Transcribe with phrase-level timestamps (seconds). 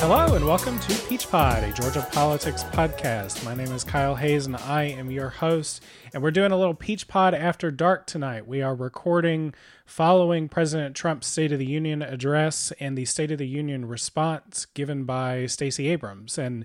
[0.00, 3.44] Hello and welcome to Peach Pod, a Georgia politics podcast.
[3.44, 5.84] My name is Kyle Hayes and I am your host.
[6.14, 8.48] And we're doing a little Peach Pod after dark tonight.
[8.48, 9.52] We are recording
[9.84, 14.64] following President Trump's State of the Union address and the State of the Union response
[14.72, 16.38] given by Stacey Abrams.
[16.38, 16.64] And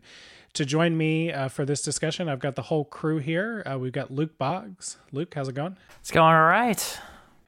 [0.55, 3.63] to join me uh, for this discussion, I've got the whole crew here.
[3.65, 4.97] Uh, we've got Luke Boggs.
[5.11, 5.77] Luke, how's it going?
[5.99, 6.99] It's going all right.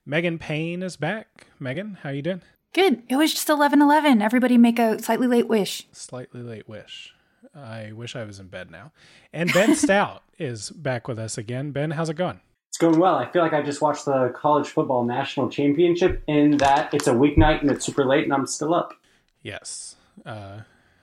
[0.05, 1.48] Megan Payne is back.
[1.59, 2.41] Megan, how you doing?
[2.73, 3.04] Good.
[3.09, 4.22] It was just 11:11.
[4.22, 5.88] Everybody make a slightly late wish.
[5.91, 7.14] Slightly late wish.
[7.55, 8.91] I wish I was in bed now.
[9.34, 11.72] And Ben Stout is back with us again.
[11.72, 12.39] Ben, how's it going?
[12.70, 13.16] It's going well.
[13.16, 17.14] I feel like I just watched the college football national championship in that it's a
[17.14, 18.94] weeknight and it's super late and I'm still up.
[19.42, 19.95] Yes.
[20.26, 20.59] Uh,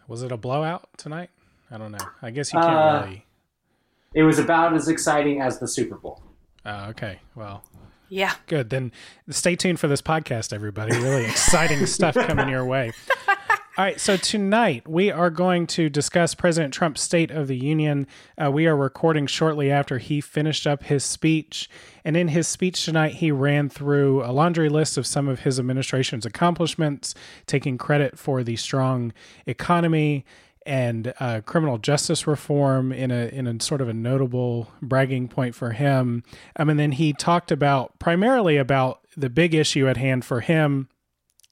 [0.06, 1.30] was it a blowout tonight?
[1.70, 1.98] I don't know.
[2.22, 3.26] I guess you can't Uh, really.
[4.14, 6.22] It was about as exciting as the Super Bowl.
[6.64, 7.18] Oh, okay.
[7.34, 7.64] Well,
[8.08, 8.34] Yeah.
[8.46, 8.70] good.
[8.70, 8.92] Then
[9.30, 10.96] stay tuned for this podcast, everybody.
[10.96, 12.92] Really exciting stuff coming your way.
[13.76, 18.06] All right, so tonight we are going to discuss President Trump's State of the Union.
[18.40, 21.68] Uh, we are recording shortly after he finished up his speech.
[22.04, 25.58] And in his speech tonight, he ran through a laundry list of some of his
[25.58, 29.12] administration's accomplishments, taking credit for the strong
[29.44, 30.24] economy
[30.66, 35.54] and uh, criminal justice reform in a in a sort of a notable bragging point
[35.54, 36.22] for him.
[36.56, 40.88] Um, and then he talked about primarily about the big issue at hand for him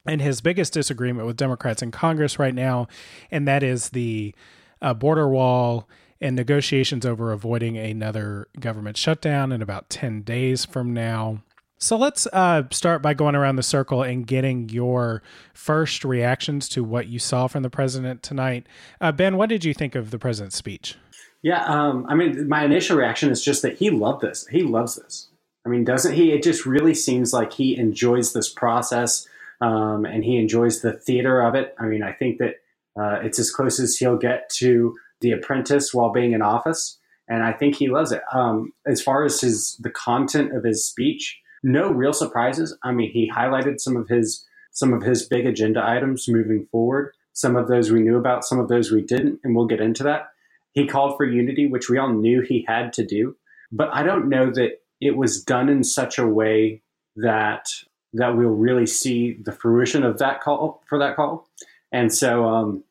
[0.06, 2.88] and his biggest disagreement with Democrats in Congress right now,
[3.30, 4.34] and that is the
[4.80, 5.88] uh, border wall
[6.20, 11.42] and negotiations over avoiding another government shutdown in about 10 days from now.
[11.82, 15.20] So let's uh, start by going around the circle and getting your
[15.52, 18.68] first reactions to what you saw from the president tonight.
[19.00, 20.94] Uh, ben, what did you think of the president's speech?
[21.42, 24.46] Yeah, um, I mean, my initial reaction is just that he loved this.
[24.46, 25.28] He loves this.
[25.66, 26.30] I mean, doesn't he?
[26.30, 29.26] It just really seems like he enjoys this process
[29.60, 31.74] um, and he enjoys the theater of it.
[31.80, 32.60] I mean, I think that
[32.96, 37.42] uh, it's as close as he'll get to The Apprentice while being in office, and
[37.42, 38.22] I think he loves it.
[38.32, 42.76] Um, as far as his the content of his speech, no real surprises.
[42.82, 47.14] I mean, he highlighted some of his some of his big agenda items moving forward.
[47.34, 50.02] Some of those we knew about, some of those we didn't, and we'll get into
[50.04, 50.30] that.
[50.72, 53.36] He called for unity, which we all knew he had to do,
[53.70, 56.82] but I don't know that it was done in such a way
[57.16, 57.68] that
[58.14, 61.48] that we'll really see the fruition of that call for that call.
[61.92, 62.84] And so, um,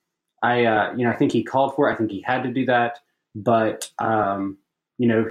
[0.43, 1.93] I uh, you know I think he called for it.
[1.93, 2.99] I think he had to do that,
[3.35, 4.57] but um,
[4.97, 5.25] you know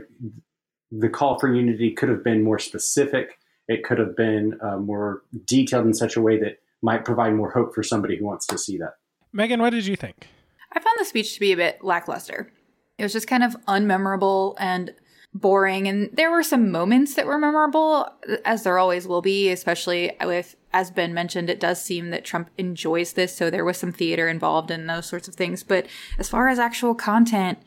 [0.91, 3.39] the call for unity could have been more specific.
[3.69, 7.51] It could have been uh, more detailed in such a way that might provide more
[7.51, 8.95] hope for somebody who wants to see that.
[9.33, 10.27] Megan, what did you think?
[10.73, 12.53] I found the speech to be a bit lackluster.
[12.99, 14.95] It was just kind of unmemorable and
[15.33, 18.09] boring and there were some moments that were memorable
[18.45, 22.51] as there always will be especially with as ben mentioned it does seem that trump
[22.59, 25.87] enjoys this so there was some theater involved in those sorts of things but
[26.19, 27.61] as far as actual content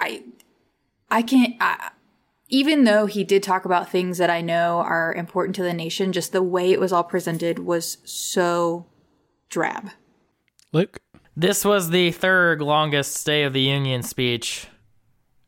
[0.00, 0.22] i
[1.10, 1.90] i can't I,
[2.48, 6.12] even though he did talk about things that i know are important to the nation
[6.12, 8.86] just the way it was all presented was so
[9.48, 9.90] drab
[10.72, 10.98] Luke?
[11.34, 14.66] This was the third longest State of the Union speech.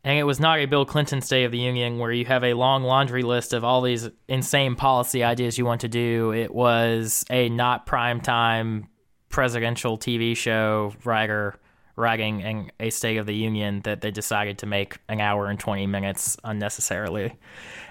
[0.03, 2.55] And it was not a Bill Clinton State of the Union where you have a
[2.55, 6.32] long laundry list of all these insane policy ideas you want to do.
[6.32, 8.88] It was a not prime time
[9.28, 11.59] presidential TV show writer
[12.00, 15.61] ragging and a State of the Union that they decided to make an hour and
[15.61, 17.37] twenty minutes unnecessarily.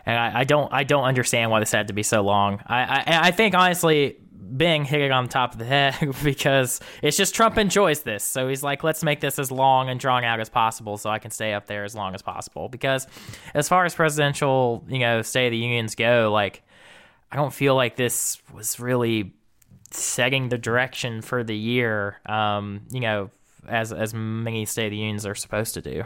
[0.06, 2.62] And I, I don't I don't understand why this had to be so long.
[2.66, 4.18] I I, I think honestly
[4.52, 8.24] Ben hit it on top of the head because it's just Trump enjoys this.
[8.24, 11.20] So he's like, let's make this as long and drawn out as possible so I
[11.20, 12.68] can stay up there as long as possible.
[12.68, 13.08] Because
[13.54, 16.64] as far as presidential, you know, State of the Unions go, like,
[17.32, 19.34] I don't feel like this was really
[19.92, 23.30] setting the direction for the year, um, you know,
[23.70, 26.04] as, as many State of the Unions are supposed to do.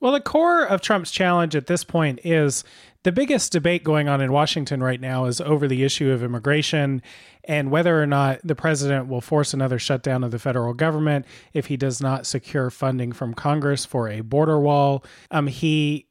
[0.00, 2.64] Well, the core of Trump's challenge at this point is
[3.02, 7.02] the biggest debate going on in Washington right now is over the issue of immigration
[7.44, 11.66] and whether or not the president will force another shutdown of the federal government if
[11.66, 15.04] he does not secure funding from Congress for a border wall.
[15.30, 16.06] Um, he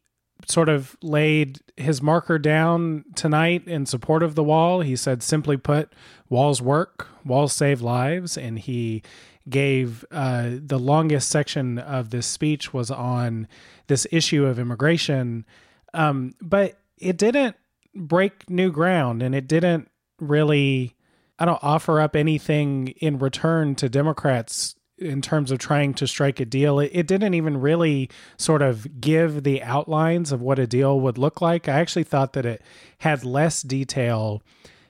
[0.47, 4.81] sort of laid his marker down tonight in support of the wall.
[4.81, 5.93] He said, simply put,
[6.29, 9.03] walls work, walls save lives, and he
[9.49, 13.47] gave uh, the longest section of this speech was on
[13.87, 15.45] this issue of immigration,
[15.93, 17.55] um, but it didn't
[17.95, 19.89] break new ground, and it didn't
[20.19, 20.95] really,
[21.39, 26.39] I don't offer up anything in return to Democrats in terms of trying to strike
[26.39, 26.79] a deal.
[26.79, 31.17] It, it, didn't even really sort of give the outlines of what a deal would
[31.17, 31.67] look like.
[31.67, 32.61] I actually thought that it
[32.99, 34.43] had less detail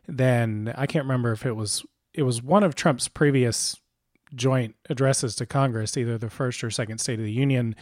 [0.08, 3.78] than I can't remember if it was it was one of Trump's previous
[4.34, 7.76] joint addresses to Congress, either the first or second State of the Union,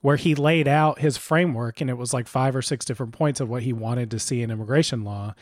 [0.00, 3.40] where he laid out his framework and it was like five or six different points
[3.40, 5.34] of what he wanted to see in immigration law.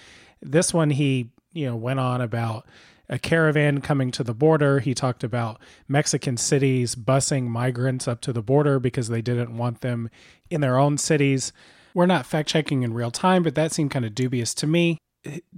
[0.42, 2.66] This one he, you know, went on about
[3.08, 4.80] a caravan coming to the border.
[4.80, 9.80] He talked about Mexican cities busing migrants up to the border because they didn't want
[9.80, 10.10] them
[10.50, 11.52] in their own cities.
[11.94, 14.98] We're not fact checking in real time, but that seemed kind of dubious to me.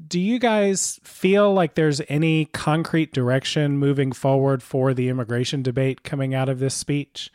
[0.06, 6.04] Do you guys feel like there's any concrete direction moving forward for the immigration debate
[6.04, 7.30] coming out of this speech?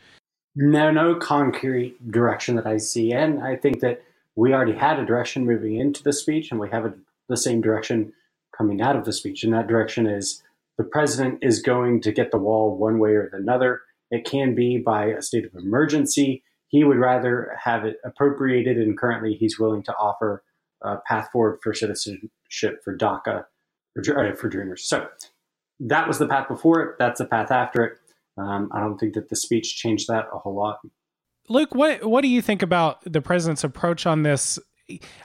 [0.54, 3.12] No, no concrete direction that I see.
[3.12, 4.02] And I think that
[4.34, 6.94] we already had a direction moving into the speech, and we have a,
[7.28, 8.12] the same direction
[8.56, 9.44] coming out of the speech.
[9.44, 10.42] And that direction is
[10.78, 13.82] the president is going to get the wall one way or another.
[14.10, 16.42] It can be by a state of emergency.
[16.68, 20.42] He would rather have it appropriated, and currently he's willing to offer
[20.82, 23.44] a path forward for citizenship for DACA
[23.94, 24.88] for, for Dreamers.
[24.88, 25.06] So
[25.80, 26.96] that was the path before it.
[26.98, 27.98] That's the path after it.
[28.38, 30.78] Um, I don't think that the speech changed that a whole lot.
[31.48, 34.58] Luke, what what do you think about the president's approach on this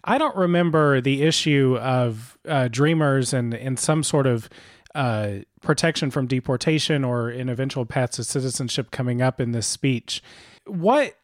[0.03, 4.49] I don't remember the issue of uh, dreamers and and some sort of
[4.95, 10.23] uh, protection from deportation or an eventual path to citizenship coming up in this speech.
[10.65, 11.15] What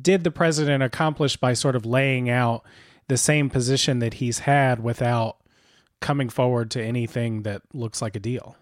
[0.00, 2.64] did the president accomplish by sort of laying out
[3.08, 5.38] the same position that he's had without
[6.00, 8.56] coming forward to anything that looks like a deal?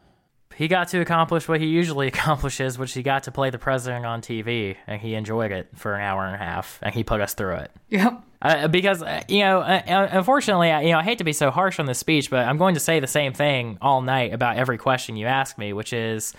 [0.56, 4.06] he got to accomplish what he usually accomplishes, which he got to play the president
[4.06, 7.20] on TV, and he enjoyed it for an hour and a half, and he put
[7.20, 7.70] us through it.
[7.90, 8.22] Yep.
[8.46, 11.50] Uh, because uh, you know, uh, uh unfortunately, you know, I hate to be so
[11.50, 14.56] harsh on this speech, but I'm going to say the same thing all night about
[14.56, 16.32] every question you ask me, which is,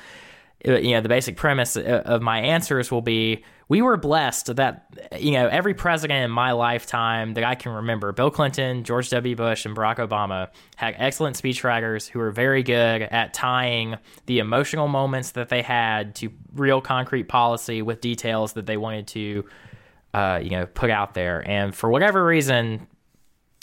[0.66, 4.56] uh, you know, the basic premise uh, of my answers will be we were blessed
[4.56, 4.86] that
[5.20, 9.36] you know every president in my lifetime that I can remember, Bill Clinton, George W.
[9.36, 14.88] Bush, and Barack Obama had excellent speechwriters who were very good at tying the emotional
[14.88, 19.44] moments that they had to real concrete policy with details that they wanted to,
[20.14, 21.48] uh, you know, put out there.
[21.48, 22.88] And for whatever reason,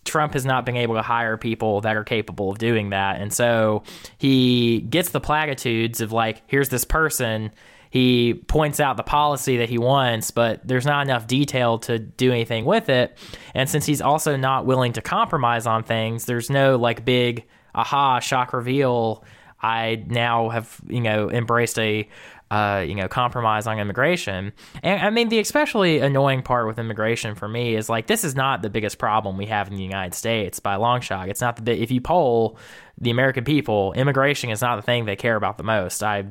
[0.04, 3.20] Trump has not been able to hire people that are capable of doing that.
[3.20, 3.82] And so
[4.18, 7.50] he gets the platitudes of like, here's this person
[7.94, 12.32] he points out the policy that he wants, but there's not enough detail to do
[12.32, 13.16] anything with it.
[13.54, 18.18] And since he's also not willing to compromise on things, there's no like big aha
[18.18, 19.22] shock reveal.
[19.62, 22.08] I now have you know embraced a
[22.54, 24.52] uh, you know, compromise on immigration.
[24.84, 28.36] And I mean, the especially annoying part with immigration for me is like this is
[28.36, 31.28] not the biggest problem we have in the United States by a long shot.
[31.28, 32.56] It's not the if you poll
[32.96, 36.00] the American people, immigration is not the thing they care about the most.
[36.04, 36.26] I,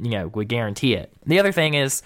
[0.00, 1.12] you know, would guarantee it.
[1.26, 2.02] The other thing is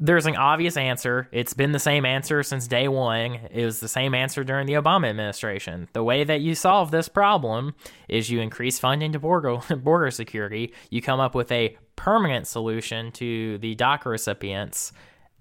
[0.00, 1.28] there's an obvious answer.
[1.30, 3.34] It's been the same answer since day one.
[3.50, 5.88] It was the same answer during the Obama administration.
[5.92, 7.74] The way that you solve this problem
[8.08, 10.72] is you increase funding to border, border security.
[10.88, 14.92] You come up with a permanent solution to the DACA recipients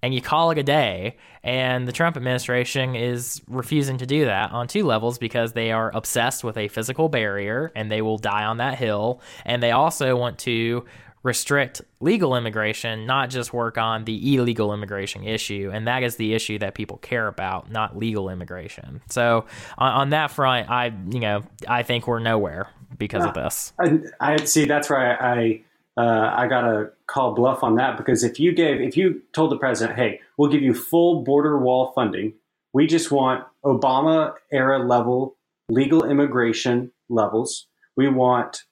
[0.01, 1.17] and you call it a day.
[1.41, 5.91] And the Trump administration is refusing to do that on two levels because they are
[5.95, 9.21] obsessed with a physical barrier and they will die on that hill.
[9.45, 10.85] And they also want to
[11.23, 15.69] restrict legal immigration, not just work on the illegal immigration issue.
[15.73, 19.01] And that is the issue that people care about, not legal immigration.
[19.09, 19.45] So
[19.77, 23.73] on, on that front, I, you know, I think we're nowhere because of this.
[23.79, 24.65] I, I see.
[24.65, 25.61] That's why I,
[25.97, 29.57] uh, I gotta call bluff on that because if you gave, if you told the
[29.57, 32.33] president, "Hey, we'll give you full border wall funding.
[32.71, 35.35] We just want Obama era level
[35.69, 37.67] legal immigration levels.
[37.97, 38.63] We want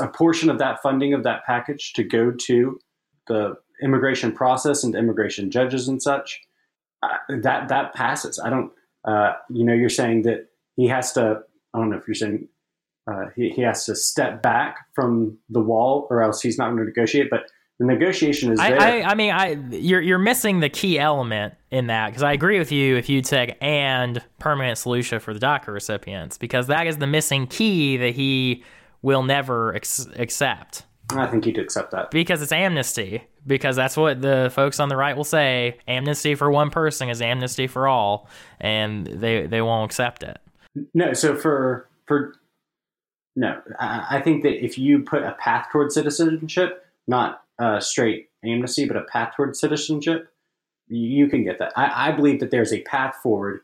[0.00, 2.78] a portion of that funding of that package to go to
[3.26, 6.40] the immigration process and immigration judges and such."
[7.02, 8.38] Uh, that that passes.
[8.38, 8.72] I don't.
[9.04, 11.42] Uh, you know, you're saying that he has to.
[11.74, 12.48] I don't know if you're saying
[13.06, 16.78] uh, he, he has to step back from the wall or else he's not going
[16.78, 17.28] to negotiate.
[17.30, 18.80] But the negotiation is there.
[18.80, 22.32] I, I, I mean, I you're you're missing the key element in that because I
[22.32, 26.86] agree with you if you'd said and permanent solution for the DACA recipients because that
[26.86, 28.62] is the missing key that he
[29.04, 30.86] will never ex- accept.
[31.10, 33.22] I think you'd accept that because it's amnesty.
[33.46, 37.20] Because that's what the folks on the right will say: amnesty for one person is
[37.20, 38.26] amnesty for all,
[38.58, 40.38] and they they won't accept it.
[40.94, 42.34] No, so for for
[43.36, 48.86] no, I, think that if you put a path towards citizenship, not a straight amnesty,
[48.86, 50.32] but a path towards citizenship,
[50.86, 51.72] you can get that.
[51.76, 53.60] I, I believe that there's a path forward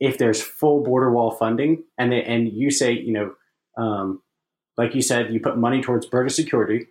[0.00, 3.34] if there's full border wall funding, and they, and you say, you know,
[3.76, 4.22] um,
[4.80, 6.86] like you said, you put money towards border security,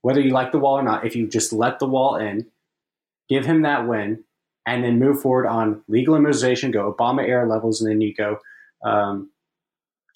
[0.00, 2.46] whether you like the wall or not, if you just let the wall in,
[3.28, 4.24] give him that win,
[4.64, 8.38] and then move forward on legal immunization, go Obama era levels, and then you go
[8.82, 9.30] um,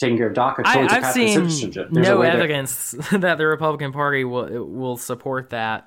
[0.01, 0.63] taking care of DACA.
[0.65, 1.89] I, towards a I've seen citizenship.
[1.93, 5.87] There's a no way that- evidence that the Republican Party will will support that.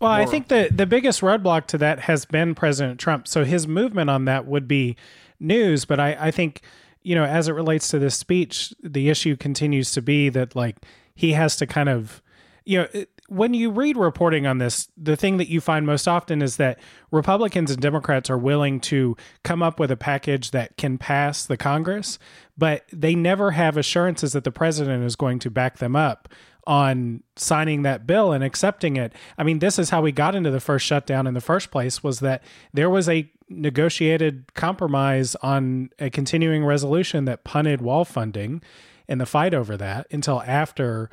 [0.00, 3.28] Well, I think the the biggest roadblock to that has been President Trump.
[3.28, 4.96] So his movement on that would be
[5.38, 6.62] news, but I, I think,
[7.08, 10.76] you know, as it relates to this speech, the issue continues to be that like
[11.14, 12.22] he has to kind of
[12.66, 16.42] you know, when you read reporting on this, the thing that you find most often
[16.42, 16.78] is that
[17.10, 21.56] Republicans and Democrats are willing to come up with a package that can pass the
[21.56, 22.18] Congress,
[22.58, 26.28] but they never have assurances that the president is going to back them up
[26.66, 29.14] on signing that bill and accepting it.
[29.38, 32.02] I mean, this is how we got into the first shutdown in the first place
[32.02, 32.42] was that
[32.74, 38.62] there was a negotiated compromise on a continuing resolution that punted wall funding
[39.08, 41.10] and the fight over that until after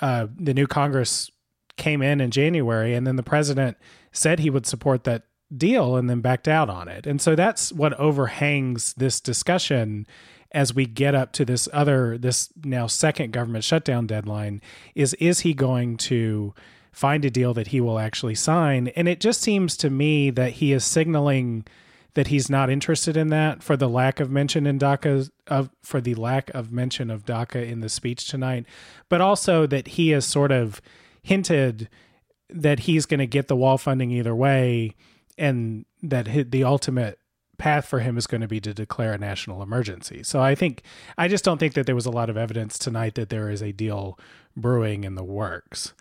[0.00, 1.30] uh, the new Congress
[1.76, 3.76] came in in January, and then the president
[4.12, 5.24] said he would support that
[5.56, 7.06] deal and then backed out on it.
[7.06, 10.06] And so that's what overhangs this discussion
[10.52, 14.62] as we get up to this other this now second government shutdown deadline
[14.94, 16.54] is is he going to
[16.94, 20.52] find a deal that he will actually sign and it just seems to me that
[20.52, 21.64] he is signaling
[22.14, 26.00] that he's not interested in that for the lack of mention in DACA of for
[26.00, 28.64] the lack of mention of DACA in the speech tonight,
[29.08, 30.80] but also that he has sort of
[31.22, 31.88] hinted
[32.48, 34.94] that he's going to get the wall funding either way,
[35.36, 37.18] and that the ultimate
[37.58, 40.22] path for him is going to be to declare a national emergency.
[40.22, 40.82] So I think
[41.18, 43.62] I just don't think that there was a lot of evidence tonight that there is
[43.62, 44.18] a deal
[44.56, 45.94] brewing in the works.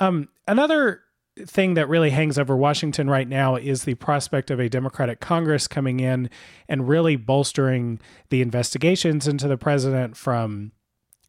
[0.00, 1.02] Um, another
[1.46, 5.68] thing that really hangs over Washington right now is the prospect of a Democratic Congress
[5.68, 6.28] coming in
[6.68, 10.72] and really bolstering the investigations into the president from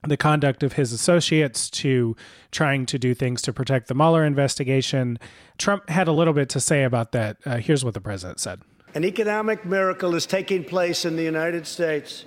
[0.07, 2.15] the conduct of his associates to
[2.49, 5.19] trying to do things to protect the Mueller investigation.
[5.59, 7.37] Trump had a little bit to say about that.
[7.45, 8.59] Uh, here's what the president said.
[8.95, 12.25] An economic miracle is taking place in the United States,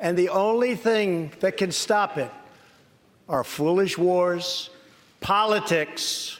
[0.00, 2.32] and the only thing that can stop it
[3.28, 4.68] are foolish wars,
[5.24, 6.38] politics,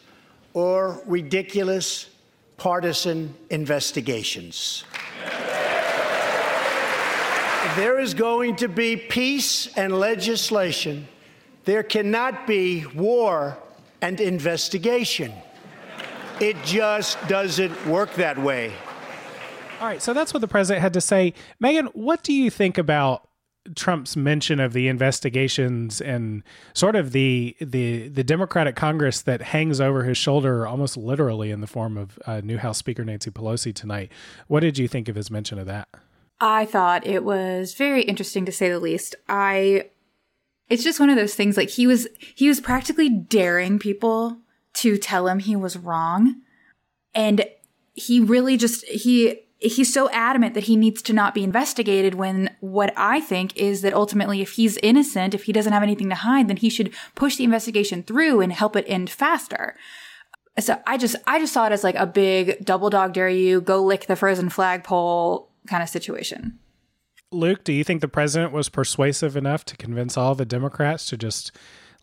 [0.53, 2.11] or ridiculous
[2.59, 4.85] partisan investigations.
[7.77, 11.09] There is going to be peace and legislation.
[11.65, 13.57] There cannot be war
[14.03, 15.33] and investigation.
[16.39, 18.71] It just doesn't work that way.
[19.81, 21.33] All right, so that's what the president had to say.
[21.59, 23.27] Megan, what do you think about
[23.75, 26.43] Trump's mention of the investigations and
[26.75, 31.61] sort of the the the Democratic Congress that hangs over his shoulder, almost literally in
[31.61, 34.13] the form of uh, new House Speaker Nancy Pelosi tonight?
[34.49, 35.89] What did you think of his mention of that?
[36.41, 39.15] I thought it was very interesting to say the least.
[39.29, 39.91] I
[40.69, 44.39] it's just one of those things like he was he was practically daring people
[44.75, 46.43] to tell him he was wrong.
[47.15, 47.47] And
[47.95, 52.55] he really just he he's so adamant that he needs to not be investigated when
[52.61, 56.15] what I think is that ultimately if he's innocent, if he doesn't have anything to
[56.15, 59.77] hide, then he should push the investigation through and help it end faster.
[60.59, 63.61] So I just I just saw it as like a big double dog dare you,
[63.61, 66.59] go lick the frozen flagpole kind of situation.
[67.33, 71.17] Luke, do you think the president was persuasive enough to convince all the Democrats to
[71.17, 71.51] just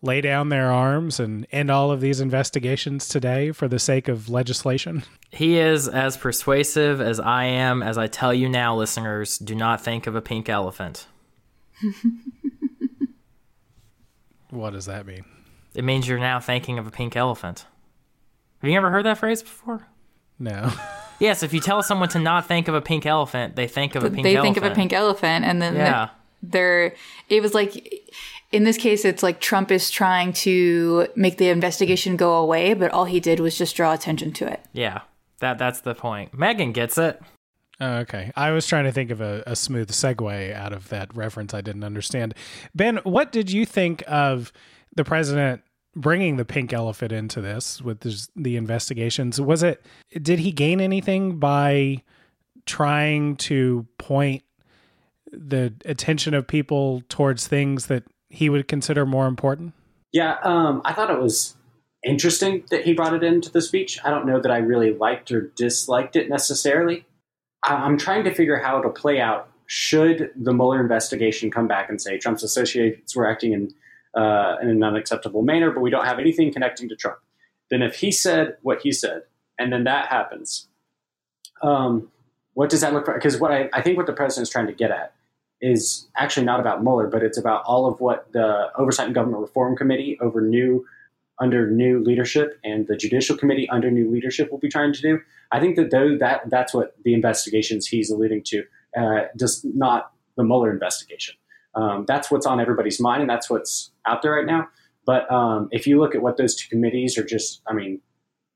[0.01, 4.29] lay down their arms and end all of these investigations today for the sake of
[4.29, 5.03] legislation?
[5.29, 7.81] He is as persuasive as I am.
[7.83, 11.07] As I tell you now, listeners, do not think of a pink elephant.
[14.49, 15.23] What does that mean?
[15.73, 17.65] It means you're now thinking of a pink elephant.
[18.61, 19.87] Have you ever heard that phrase before?
[20.37, 20.71] No.
[21.19, 24.03] Yes, if you tell someone to not think of a pink elephant, they think of
[24.03, 24.55] a pink they elephant.
[24.55, 26.09] They think of a pink elephant and then Yeah.
[26.41, 26.93] They're
[27.29, 28.03] it was like
[28.51, 32.91] in this case it's like Trump is trying to make the investigation go away, but
[32.91, 34.61] all he did was just draw attention to it.
[34.73, 35.01] Yeah,
[35.39, 36.37] that that's the point.
[36.37, 37.21] Megan gets it.
[37.81, 38.31] Oh, okay.
[38.35, 41.61] I was trying to think of a, a smooth segue out of that reference I
[41.61, 42.35] didn't understand.
[42.75, 44.53] Ben, what did you think of
[44.95, 45.63] the president
[45.95, 49.41] bringing the pink elephant into this with this, the investigations?
[49.41, 49.83] Was it,
[50.21, 52.03] did he gain anything by
[52.67, 54.43] trying to point
[55.31, 59.73] the attention of people towards things that he would consider more important?
[60.11, 61.55] Yeah, um, I thought it was
[62.03, 63.99] interesting that he brought it into the speech.
[64.03, 67.05] I don't know that I really liked or disliked it necessarily.
[67.63, 72.01] I'm trying to figure how it'll play out should the Mueller investigation come back and
[72.01, 73.69] say Trump's associates were acting in,
[74.19, 77.19] uh, in an unacceptable manner, but we don't have anything connecting to Trump.
[77.69, 79.21] Then, if he said what he said,
[79.57, 80.67] and then that happens,
[81.61, 82.11] um,
[82.53, 83.15] what does that look like?
[83.15, 85.13] Because what I, I think what the president is trying to get at
[85.61, 89.41] is actually not about Mueller, but it's about all of what the Oversight and Government
[89.41, 90.85] Reform Committee over new
[91.39, 95.19] under new leadership and the Judicial Committee under new leadership will be trying to do.
[95.51, 98.63] I think that those, that that's what the investigations he's alluding to,
[98.95, 101.35] uh, just not the Mueller investigation.
[101.73, 104.67] Um, that's what's on everybody's mind, and that's what's out there right now.
[105.05, 108.01] But um, if you look at what those two committees are just, I mean,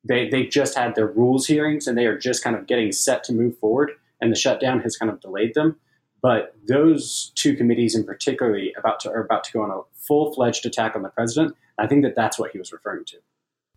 [0.04, 3.24] they they just had their rules hearings and they are just kind of getting set
[3.26, 5.78] to move forward, and the shutdown has kind of delayed them.
[6.26, 10.34] But those two committees, in particularly, about to, are about to go on a full
[10.34, 11.56] fledged attack on the president.
[11.78, 13.18] I think that that's what he was referring to.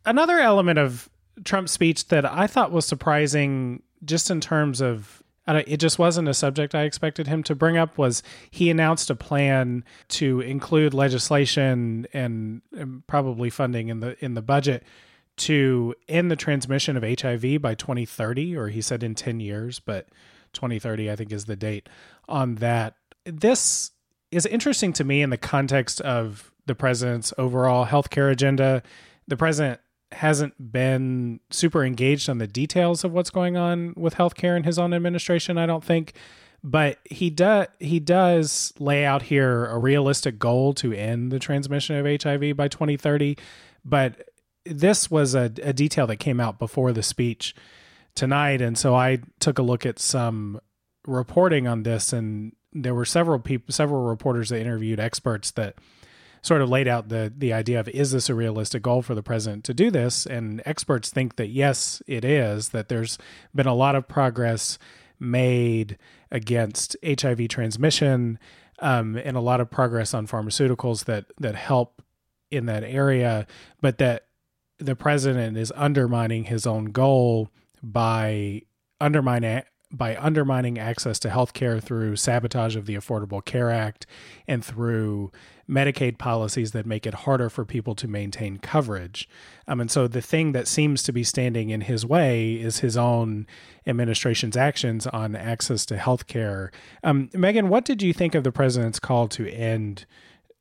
[0.07, 1.11] Another element of
[1.45, 6.33] Trump's speech that I thought was surprising, just in terms of it just wasn't a
[6.33, 7.99] subject I expected him to bring up.
[7.99, 14.33] Was he announced a plan to include legislation and, and probably funding in the in
[14.33, 14.85] the budget
[15.37, 20.09] to end the transmission of HIV by 2030, or he said in 10 years, but
[20.59, 21.88] 2030 I think is the date
[22.29, 22.95] on that.
[23.25, 23.93] This
[24.31, 28.83] is interesting to me in the context of the president's overall healthcare agenda.
[29.27, 29.81] The president
[30.12, 34.79] hasn't been super engaged on the details of what's going on with healthcare in his
[34.79, 36.15] own administration, I don't think.
[36.65, 41.97] But he does he does lay out here a realistic goal to end the transmission
[41.97, 43.37] of HIV by 2030.
[43.85, 44.29] But
[44.65, 47.55] this was a, a detail that came out before the speech
[48.19, 50.61] tonight, and so I took a look at some
[51.07, 55.77] reporting on this, and there were several people, several reporters that interviewed experts that
[56.43, 59.23] sort of laid out the the idea of is this a realistic goal for the
[59.23, 60.27] president to do this?
[60.27, 62.71] And experts think that yes, it is.
[62.71, 63.19] That there's
[63.55, 64.79] been a lot of progress
[65.21, 65.97] made
[66.31, 68.39] against HIV transmission,
[68.81, 72.03] um, and a lot of progress on pharmaceuticals that that help
[72.51, 73.47] in that area,
[73.81, 74.27] but that
[74.79, 77.51] the president is undermining his own goal
[77.83, 78.63] by
[79.01, 84.07] undermining by undermining access to health care through sabotage of the Affordable Care Act
[84.47, 85.33] and through
[85.69, 89.29] Medicaid policies that make it harder for people to maintain coverage.
[89.67, 92.97] Um, and so the thing that seems to be standing in his way is his
[92.97, 93.47] own
[93.87, 96.71] administration's actions on access to health care.
[97.03, 100.05] Um, Megan, what did you think of the president's call to end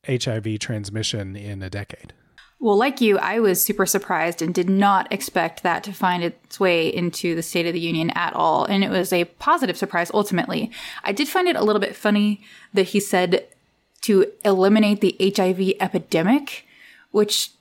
[0.06, 2.14] HIV transmission in a decade?
[2.60, 6.58] Well, like you, I was super surprised and did not expect that to find its
[6.58, 8.64] way into the State of the Union at all.
[8.64, 10.72] And it was a positive surprise ultimately.
[11.04, 12.42] I did find it a little bit funny
[12.74, 13.46] that he said
[14.02, 16.66] to eliminate the HIV epidemic,
[17.12, 17.52] which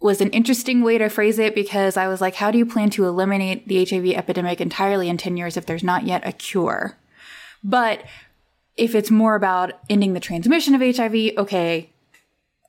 [0.00, 2.90] was an interesting way to phrase it because I was like, how do you plan
[2.90, 6.96] to eliminate the HIV epidemic entirely in 10 years if there's not yet a cure?
[7.64, 8.04] But
[8.76, 11.90] if it's more about ending the transmission of HIV, okay,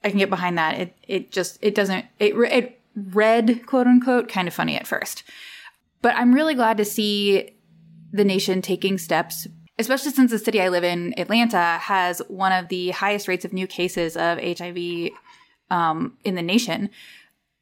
[0.04, 0.80] I can get behind that.
[0.80, 5.24] It it just it doesn't it it read quote unquote kind of funny at first,
[6.02, 7.52] but I'm really glad to see
[8.12, 12.70] the nation taking steps, especially since the city I live in, Atlanta, has one of
[12.70, 15.12] the highest rates of new cases of HIV
[15.70, 16.90] um, in the nation.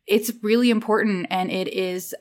[0.06, 2.16] It's really important, and it is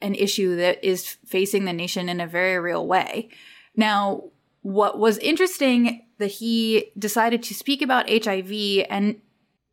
[0.00, 3.30] an issue that is facing the nation in a very real way.
[3.74, 4.24] Now,
[4.62, 9.20] what was interesting that he decided to speak about HIV and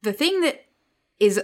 [0.06, 0.65] the thing that
[1.20, 1.41] is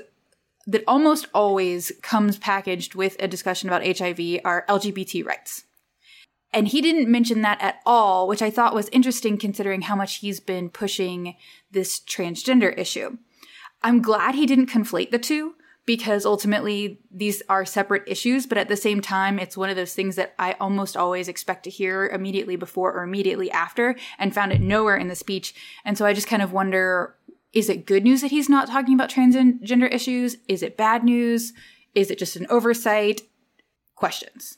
[0.68, 5.66] that almost always comes packaged with a discussion about HIV are LGBT rights.
[6.54, 10.18] And he didn't mention that at all, which I thought was interesting considering how much
[10.18, 11.36] he's been pushing
[11.72, 13.18] this transgender issue.
[13.82, 18.68] I'm glad he didn't conflate the two because ultimately these are separate issues, but at
[18.68, 22.08] the same time, it's one of those things that I almost always expect to hear
[22.08, 25.56] immediately before or immediately after and found it nowhere in the speech.
[25.84, 27.16] And so I just kind of wonder
[27.54, 30.38] is it good news that he's not talking about transgender issues?
[30.48, 31.54] Is it bad news?
[31.94, 33.22] Is it just an oversight?
[33.96, 34.58] Questions.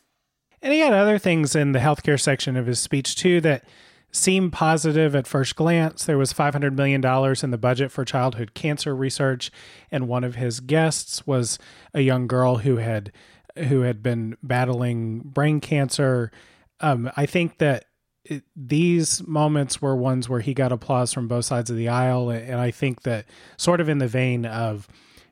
[0.61, 3.65] And he had other things in the healthcare section of his speech too that
[4.11, 6.05] seemed positive at first glance.
[6.05, 7.03] There was $500 million
[7.43, 9.51] in the budget for childhood cancer research,
[9.91, 11.57] and one of his guests was
[11.93, 13.11] a young girl who had
[13.55, 16.31] who had been battling brain cancer.
[16.79, 17.85] Um, I think that
[18.25, 22.29] it, these moments were ones where he got applause from both sides of the aisle,
[22.29, 23.25] and I think that
[23.57, 24.87] sort of in the vein of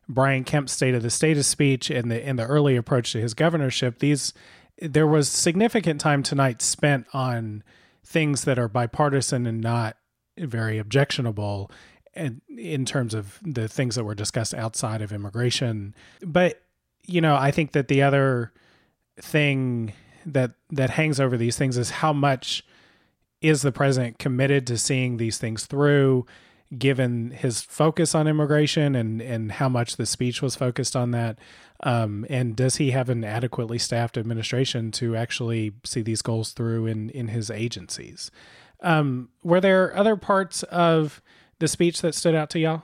[0.09, 3.21] Brian Kemp's State of the State of speech and the in the early approach to
[3.21, 4.33] his governorship, these
[4.81, 7.63] there was significant time tonight spent on
[8.03, 9.95] things that are bipartisan and not
[10.37, 11.69] very objectionable
[12.13, 15.95] and in terms of the things that were discussed outside of immigration.
[16.21, 16.61] But
[17.05, 18.51] you know i think that the other
[19.19, 19.93] thing
[20.25, 22.63] that that hangs over these things is how much
[23.41, 26.25] is the president committed to seeing these things through
[26.77, 31.37] given his focus on immigration and and how much the speech was focused on that
[31.83, 36.85] um, and does he have an adequately staffed administration to actually see these goals through
[36.85, 38.31] in in his agencies
[38.83, 41.21] um, were there other parts of
[41.59, 42.83] the speech that stood out to y'all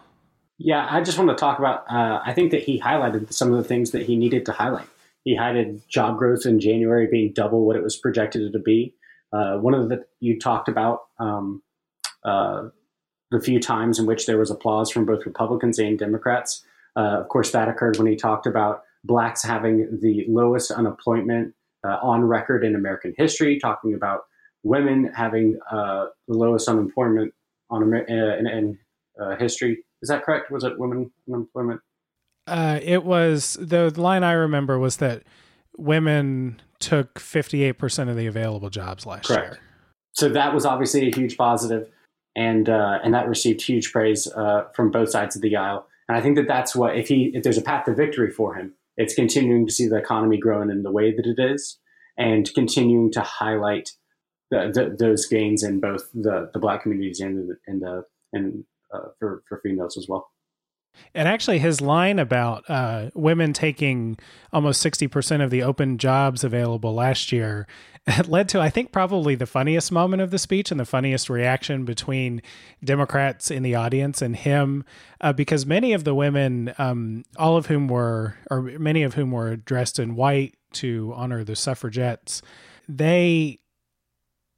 [0.58, 1.86] Yeah, I just want to talk about.
[1.90, 4.88] Uh, I think that he highlighted some of the things that he needed to highlight.
[5.24, 8.96] He highlighted job growth in January being double what it was projected to be.
[9.34, 11.62] Uh, one of the you talked about um,
[12.24, 12.70] uh,
[13.32, 16.64] the few times in which there was applause from both Republicans and Democrats.
[16.96, 21.54] Uh, of course, that occurred when he talked about blacks having the lowest unemployment
[21.86, 24.22] uh, on record in American history, talking about
[24.64, 27.34] women having uh, the lowest unemployment
[27.70, 28.80] on in, in
[29.40, 29.84] history.
[30.02, 30.52] Is that correct?
[30.52, 31.82] Was it women unemployment?
[32.48, 35.24] Uh, it was the line I remember was that
[35.78, 39.54] women took 58% of the available jobs last correct.
[39.54, 39.60] year.
[40.14, 41.90] So that was obviously a huge positive,
[42.36, 45.88] and uh, and that received huge praise uh, from both sides of the aisle.
[46.10, 48.56] And I think that that's what if he if there's a path to victory for
[48.56, 51.78] him, it's continuing to see the economy growing in the way that it is,
[52.18, 53.92] and continuing to highlight
[54.50, 58.64] the, the, those gains in both the, the black communities and the, and the and
[58.94, 60.30] uh, for for females as well.
[61.14, 64.18] And actually, his line about uh, women taking
[64.54, 67.68] almost 60% of the open jobs available last year
[68.28, 71.86] led to, I think, probably the funniest moment of the speech and the funniest reaction
[71.86, 72.42] between
[72.84, 74.86] Democrats in the audience and him,
[75.22, 79.32] uh, because many of the women, um, all of whom were, or many of whom
[79.32, 82.42] were dressed in white to honor the suffragettes,
[82.88, 83.60] they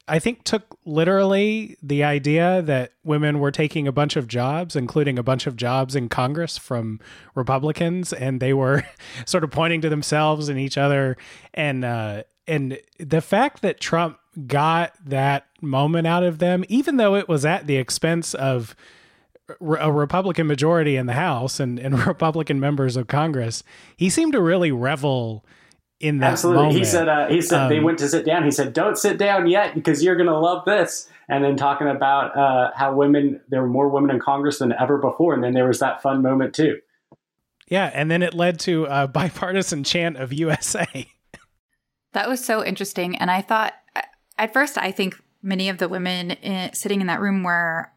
[0.09, 5.19] I think took literally the idea that women were taking a bunch of jobs, including
[5.19, 6.99] a bunch of jobs in Congress from
[7.35, 8.83] Republicans, and they were
[9.25, 11.15] sort of pointing to themselves and each other.
[11.53, 14.17] And uh, and the fact that Trump
[14.47, 18.75] got that moment out of them, even though it was at the expense of
[19.59, 23.63] a Republican majority in the House and, and Republican members of Congress,
[23.95, 25.45] he seemed to really revel
[25.99, 26.63] in that absolutely.
[26.63, 26.77] Moment.
[26.79, 28.43] He said uh, he said um, they went to sit down.
[28.43, 31.87] He said, "Don't sit down yet because you're going to love this." And then talking
[31.87, 35.53] about uh, how women there were more women in Congress than ever before, and then
[35.53, 36.79] there was that fun moment too.
[37.67, 41.07] Yeah, and then it led to a bipartisan chant of USA.
[42.13, 43.75] That was so interesting, and I thought
[44.37, 47.91] at first I think many of the women in, sitting in that room were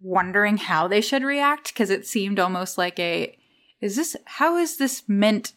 [0.00, 3.36] wondering how they should react because it seemed almost like a
[3.80, 5.52] is this how is this meant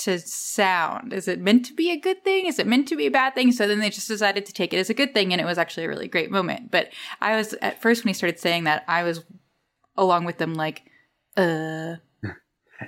[0.00, 1.12] to sound?
[1.12, 2.46] Is it meant to be a good thing?
[2.46, 3.52] Is it meant to be a bad thing?
[3.52, 5.58] So then they just decided to take it as a good thing, and it was
[5.58, 6.70] actually a really great moment.
[6.70, 6.88] But
[7.20, 9.24] I was at first when he started saying that, I was
[9.96, 10.82] along with them like,
[11.36, 11.96] uh.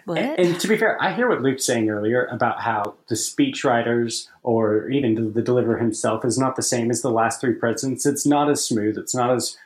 [0.06, 0.18] What?
[0.18, 4.26] And, and to be fair, I hear what Luke's saying earlier about how the speechwriters
[4.42, 8.06] or even the, the deliverer himself is not the same as the last three presidents.
[8.06, 8.96] It's not as smooth.
[8.96, 9.58] It's not as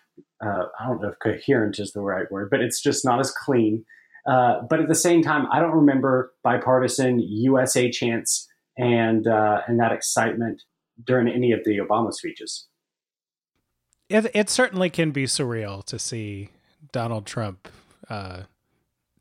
[0.44, 3.30] uh, I don't know if coherent is the right word, but it's just not as
[3.30, 3.84] clean.
[4.26, 9.78] Uh, but at the same time, I don't remember bipartisan USA chants and uh, and
[9.80, 10.62] that excitement
[11.04, 12.66] during any of the Obama speeches.
[14.08, 16.50] It, it certainly can be surreal to see
[16.92, 17.68] Donald Trump
[18.08, 18.42] uh,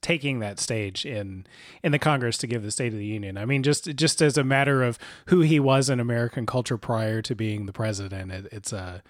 [0.02, 1.46] taking that stage in
[1.84, 3.38] in the Congress to give the State of the Union.
[3.38, 7.22] I mean, just just as a matter of who he was in American culture prior
[7.24, 9.02] to being the president, it, it's a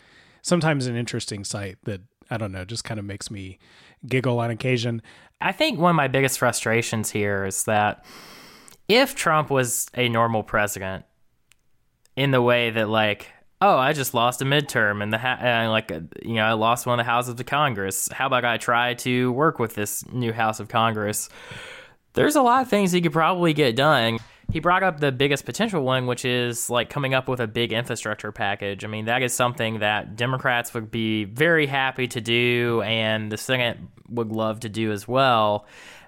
[0.42, 3.60] sometimes an interesting sight that I don't know, just kind of makes me
[4.06, 5.02] giggle on occasion.
[5.42, 8.06] I think one of my biggest frustrations here is that
[8.88, 11.06] if Trump was a normal president,
[12.16, 15.72] in the way that like, oh, I just lost a midterm and the ha- and
[15.72, 18.10] like uh, you know I lost one of the houses of Congress.
[18.12, 21.30] How about I try to work with this new House of Congress?
[22.14, 24.20] There's a lot of things he could probably get done
[24.52, 27.74] he brought up the biggest potential one, which is like coming up with a big
[27.74, 28.84] infrastructure package.
[28.84, 33.38] I mean, that is something that Democrats would be very happy to do, and the
[33.38, 33.78] Senate
[34.10, 35.66] would love to do as well,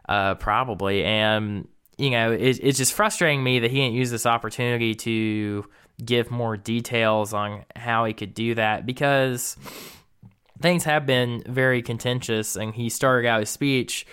[0.08, 1.04] uh, probably.
[1.04, 5.66] And you know, it, it's just frustrating me that he didn't use this opportunity to
[6.04, 9.58] give more details on how he could do that because
[10.62, 14.06] things have been very contentious, and he started out his speech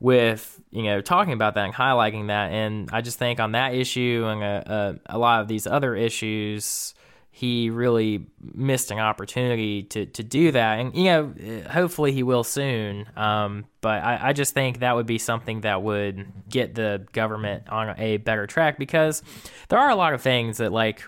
[0.00, 2.52] with you know talking about that and highlighting that.
[2.52, 5.94] And i just think on that issue and a, a, a, lot of these other
[5.94, 6.94] issues
[7.32, 10.80] he really missed an opportunity to, to do that.
[10.80, 11.34] And you know
[11.70, 13.06] hopefully he will soon.
[13.16, 17.68] Um, but I, I just think that would be something that would get the government
[17.68, 19.22] on a better track because
[19.68, 21.02] there are a lot of things that like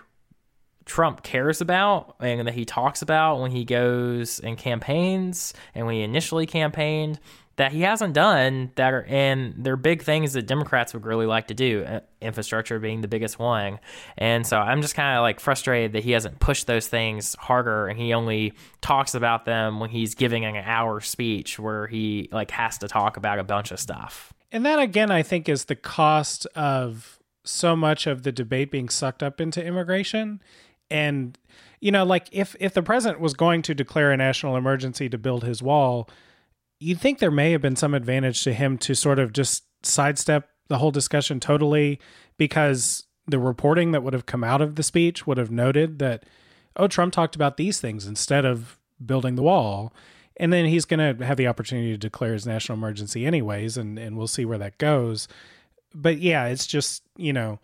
[0.85, 5.95] Trump cares about and that he talks about when he goes and campaigns and when
[5.95, 7.19] he initially campaigned
[7.55, 11.47] that he hasn't done that are and they're big things that Democrats would really like
[11.47, 13.79] to do, uh, infrastructure being the biggest one.
[14.17, 17.87] And so I'm just kind of like frustrated that he hasn't pushed those things harder
[17.87, 22.49] and he only talks about them when he's giving an hour speech where he like
[22.51, 24.33] has to talk about a bunch of stuff.
[24.51, 28.89] And that again I think is the cost of so much of the debate being
[28.89, 30.41] sucked up into immigration
[30.89, 31.37] and
[31.81, 35.17] you know like if if the president was going to declare a national emergency to
[35.17, 36.09] build his wall
[36.83, 40.49] you think there may have been some advantage to him to sort of just sidestep
[40.67, 41.99] the whole discussion totally
[42.37, 46.25] because the reporting that would have come out of the speech would have noted that,
[46.75, 49.93] oh, Trump talked about these things instead of building the wall.
[50.37, 53.99] And then he's going to have the opportunity to declare his national emergency anyways, and,
[53.99, 55.27] and we'll see where that goes.
[55.93, 57.59] But yeah, it's just, you know,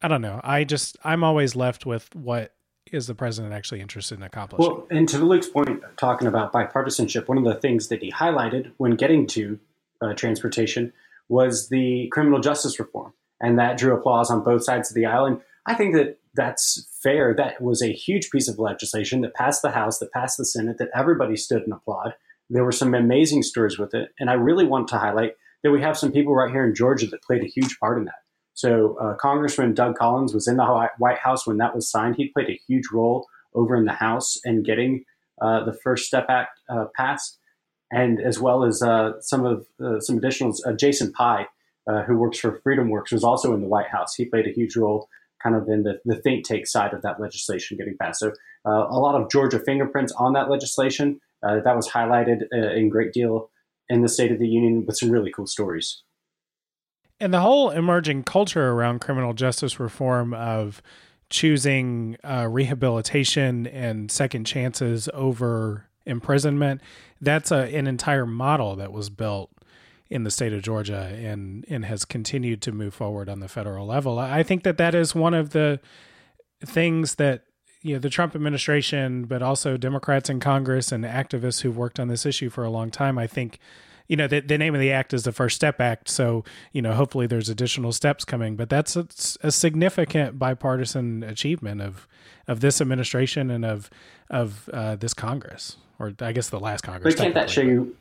[0.00, 0.40] I don't know.
[0.44, 2.54] I just, I'm always left with what
[2.92, 4.70] is the president actually interested in accomplishing?
[4.70, 8.72] Well, and to Luke's point, talking about bipartisanship, one of the things that he highlighted
[8.76, 9.58] when getting to
[10.00, 10.92] uh, transportation
[11.28, 15.24] was the criminal justice reform, and that drew applause on both sides of the aisle.
[15.24, 17.34] And I think that that's fair.
[17.34, 20.78] That was a huge piece of legislation that passed the House, that passed the Senate,
[20.78, 22.14] that everybody stood and applauded.
[22.50, 25.80] There were some amazing stories with it, and I really want to highlight that we
[25.80, 28.21] have some people right here in Georgia that played a huge part in that.
[28.54, 32.16] So uh, Congressman Doug Collins was in the White House when that was signed.
[32.16, 35.04] He played a huge role over in the House in getting
[35.40, 37.38] uh, the First Step Act uh, passed,
[37.90, 40.58] and as well as uh, some of uh, some additionals.
[40.66, 41.46] Uh, Jason Pye,
[42.06, 44.14] who works for FreedomWorks, was also in the White House.
[44.14, 45.08] He played a huge role,
[45.42, 48.20] kind of in the, the think tank side of that legislation getting passed.
[48.20, 48.32] So
[48.64, 51.20] a lot of Georgia fingerprints on that legislation.
[51.42, 53.50] that was highlighted in great deal
[53.88, 56.02] in the State of the Union with some really cool stories
[57.22, 60.82] and the whole emerging culture around criminal justice reform of
[61.30, 66.80] choosing uh, rehabilitation and second chances over imprisonment
[67.20, 69.50] that's a, an entire model that was built
[70.10, 73.86] in the state of Georgia and and has continued to move forward on the federal
[73.86, 74.18] level.
[74.18, 75.80] I think that that is one of the
[76.62, 77.44] things that
[77.80, 82.08] you know the Trump administration, but also Democrats in Congress and activists who've worked on
[82.08, 83.58] this issue for a long time, I think
[84.08, 86.08] you know, the, the name of the act is the First Step Act.
[86.08, 88.56] So, you know, hopefully there's additional steps coming.
[88.56, 89.06] But that's a,
[89.42, 92.06] a significant bipartisan achievement of
[92.48, 93.90] of this administration and of
[94.30, 97.14] of uh, this Congress, or I guess the last Congress.
[97.14, 97.96] But can't that show you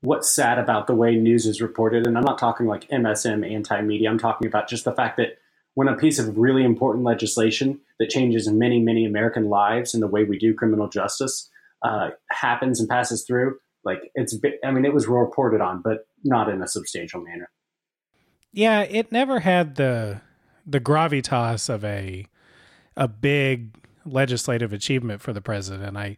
[0.00, 2.06] what's sad about the way news is reported?
[2.06, 4.10] And I'm not talking like MSM anti-media.
[4.10, 5.38] I'm talking about just the fact that
[5.74, 10.08] when a piece of really important legislation that changes many, many American lives and the
[10.08, 11.48] way we do criminal justice
[11.82, 16.48] uh, happens and passes through, like it's, I mean, it was reported on, but not
[16.48, 17.50] in a substantial manner.
[18.52, 20.20] Yeah, it never had the
[20.66, 22.26] the gravitas of a
[22.96, 25.96] a big legislative achievement for the president.
[25.96, 26.16] I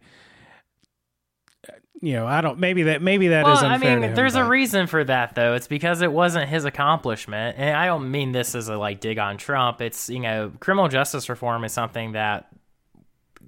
[2.05, 4.45] you know, I don't maybe that maybe that well, is I mean, him, there's but.
[4.45, 5.55] a reason for that though.
[5.55, 7.57] It's because it wasn't his accomplishment.
[7.59, 9.81] And I don't mean this as a like dig on Trump.
[9.81, 12.49] It's, you know, criminal justice reform is something that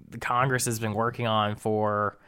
[0.09, 2.19] the Congress has been working on for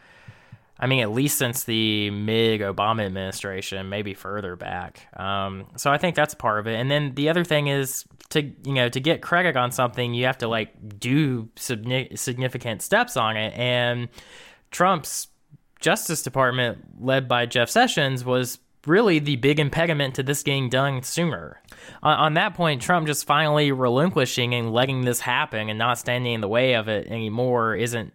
[0.81, 5.09] I mean, at least since the mid Obama administration, maybe further back.
[5.19, 6.75] Um, so I think that's part of it.
[6.75, 10.27] And then the other thing is to you know to get credit on something, you
[10.27, 13.55] have to like do significant steps on it.
[13.59, 14.09] And
[14.71, 15.29] Trump's
[15.81, 21.03] Justice Department, led by Jeff Sessions, was really the big impediment to this getting done
[21.03, 21.61] sooner.
[22.03, 26.35] On, on, that point, Trump just finally relinquishing and letting this happen and not standing
[26.35, 28.13] in the way of it anymore isn't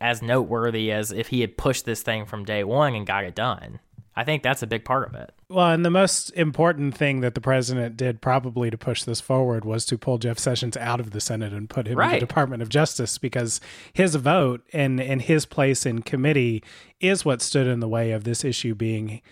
[0.00, 3.34] as noteworthy as if he had pushed this thing from day one and got it
[3.34, 3.80] done.
[4.14, 5.32] I think that's a big part of it.
[5.48, 9.64] Well, and the most important thing that the president did probably to push this forward
[9.64, 12.08] was to pull Jeff Sessions out of the Senate and put him right.
[12.08, 13.60] in the Department of Justice because
[13.92, 16.62] his vote and, and his place in committee
[17.00, 19.22] is what stood in the way of this issue being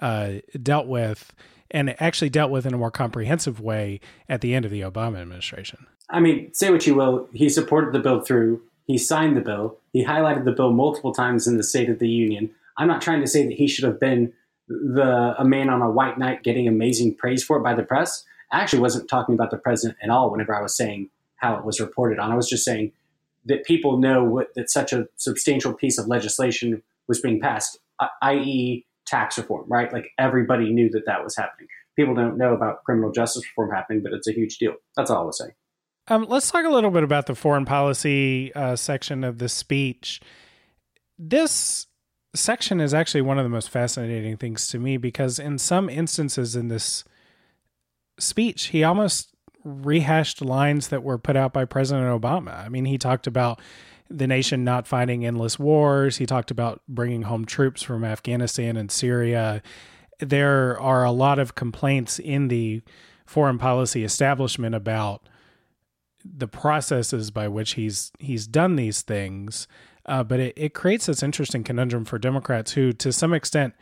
[0.00, 1.34] uh, dealt with
[1.70, 5.20] and actually dealt with in a more comprehensive way at the end of the Obama
[5.20, 5.86] administration.
[6.08, 9.78] I mean, say what you will, he supported the bill through he signed the bill.
[9.92, 12.50] He highlighted the bill multiple times in the State of the Union.
[12.76, 14.32] I'm not trying to say that he should have been
[14.68, 18.24] the a man on a white knight getting amazing praise for it by the press.
[18.52, 21.64] I actually wasn't talking about the president at all whenever I was saying how it
[21.64, 22.30] was reported on.
[22.30, 22.92] I was just saying
[23.46, 28.08] that people know what, that such a substantial piece of legislation was being passed, uh,
[28.22, 29.92] i.e., tax reform, right?
[29.92, 31.68] Like everybody knew that that was happening.
[31.96, 34.74] People don't know about criminal justice reform happening, but it's a huge deal.
[34.96, 35.52] That's all I was saying.
[36.08, 40.20] Um, let's talk a little bit about the foreign policy uh, section of the speech.
[41.18, 41.86] This
[42.34, 46.56] section is actually one of the most fascinating things to me because, in some instances
[46.56, 47.04] in this
[48.18, 49.34] speech, he almost
[49.64, 52.64] rehashed lines that were put out by President Obama.
[52.64, 53.60] I mean, he talked about
[54.08, 58.90] the nation not fighting endless wars, he talked about bringing home troops from Afghanistan and
[58.90, 59.62] Syria.
[60.18, 62.82] There are a lot of complaints in the
[63.24, 65.28] foreign policy establishment about
[66.24, 69.66] the processes by which he's he's done these things.
[70.06, 73.74] Uh, but it, it creates this interesting conundrum for Democrats who, to some extent,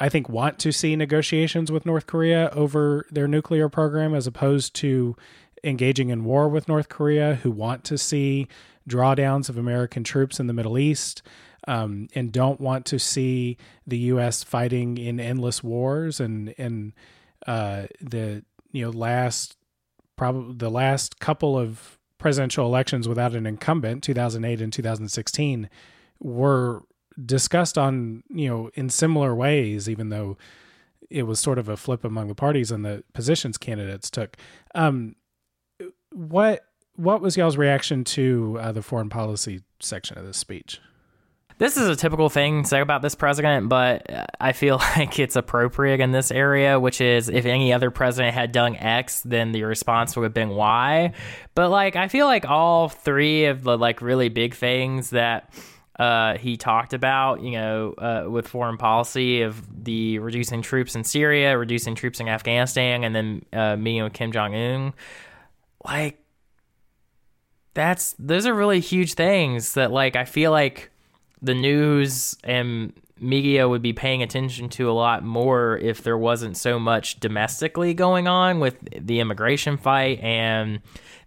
[0.00, 4.74] I think want to see negotiations with North Korea over their nuclear program as opposed
[4.76, 5.16] to
[5.64, 8.46] engaging in war with North Korea, who want to see
[8.88, 11.22] drawdowns of American troops in the Middle East.
[11.66, 14.42] Um, and don't want to see the U.S.
[14.42, 16.94] fighting in endless wars and and
[17.46, 18.42] uh, the
[18.72, 19.57] you know last
[20.18, 25.70] probably the last couple of presidential elections without an incumbent, 2008 and 2016,
[26.20, 26.82] were
[27.24, 30.36] discussed on you know in similar ways, even though
[31.08, 34.36] it was sort of a flip among the parties and the positions candidates took.
[34.74, 35.16] Um,
[36.12, 36.64] what
[36.96, 40.80] what was y'all's reaction to uh, the foreign policy section of this speech?
[41.58, 45.34] This is a typical thing to say about this president, but I feel like it's
[45.34, 49.64] appropriate in this area, which is if any other president had done X, then the
[49.64, 51.12] response would have been Y.
[51.56, 55.52] But like, I feel like all three of the like really big things that
[55.98, 61.02] uh, he talked about, you know, uh, with foreign policy of the reducing troops in
[61.02, 64.92] Syria, reducing troops in Afghanistan, and then uh, meeting with Kim Jong Un.
[65.84, 66.22] Like,
[67.74, 70.90] that's those are really huge things that like I feel like
[71.42, 76.56] the news and media would be paying attention to a lot more if there wasn't
[76.56, 80.80] so much domestically going on with the immigration fight and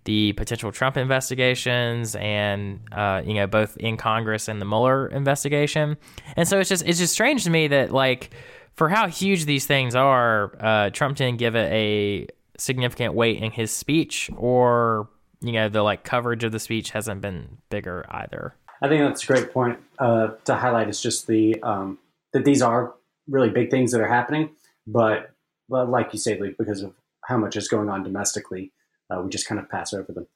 [0.05, 5.97] the potential Trump investigations and uh, you know both in Congress and the Mueller investigation.
[6.35, 8.31] And so it's just it's just strange to me that like
[8.73, 13.51] for how huge these things are, uh, Trump didn't give it a significant weight in
[13.51, 15.09] his speech or
[15.41, 18.55] you know the like coverage of the speech hasn't been bigger either.
[18.81, 20.89] I think that's a great point uh, to highlight.
[20.89, 21.99] Is just the um,
[22.33, 22.93] that these are
[23.27, 24.49] really big things that are happening,
[24.87, 25.31] but,
[25.69, 26.93] but like you say, like, because of
[27.25, 28.71] how much is going on domestically,
[29.09, 30.27] uh, we just kind of pass over them.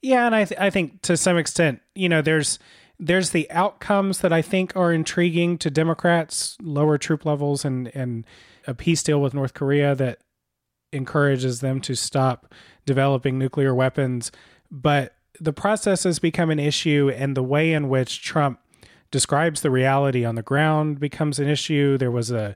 [0.00, 2.58] Yeah, and I th- I think to some extent, you know, there's
[2.98, 8.26] there's the outcomes that I think are intriguing to Democrats, lower troop levels and and
[8.66, 10.18] a peace deal with North Korea that
[10.92, 12.54] encourages them to stop
[12.86, 14.32] developing nuclear weapons,
[14.70, 18.60] but the process has become an issue, and the way in which Trump
[19.10, 21.96] describes the reality on the ground becomes an issue.
[21.96, 22.54] There was a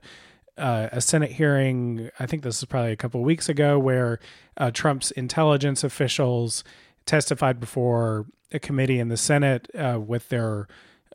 [0.57, 4.19] uh, a Senate hearing, I think this is probably a couple weeks ago, where
[4.57, 6.63] uh, Trump's intelligence officials
[7.05, 10.67] testified before a committee in the Senate uh, with their,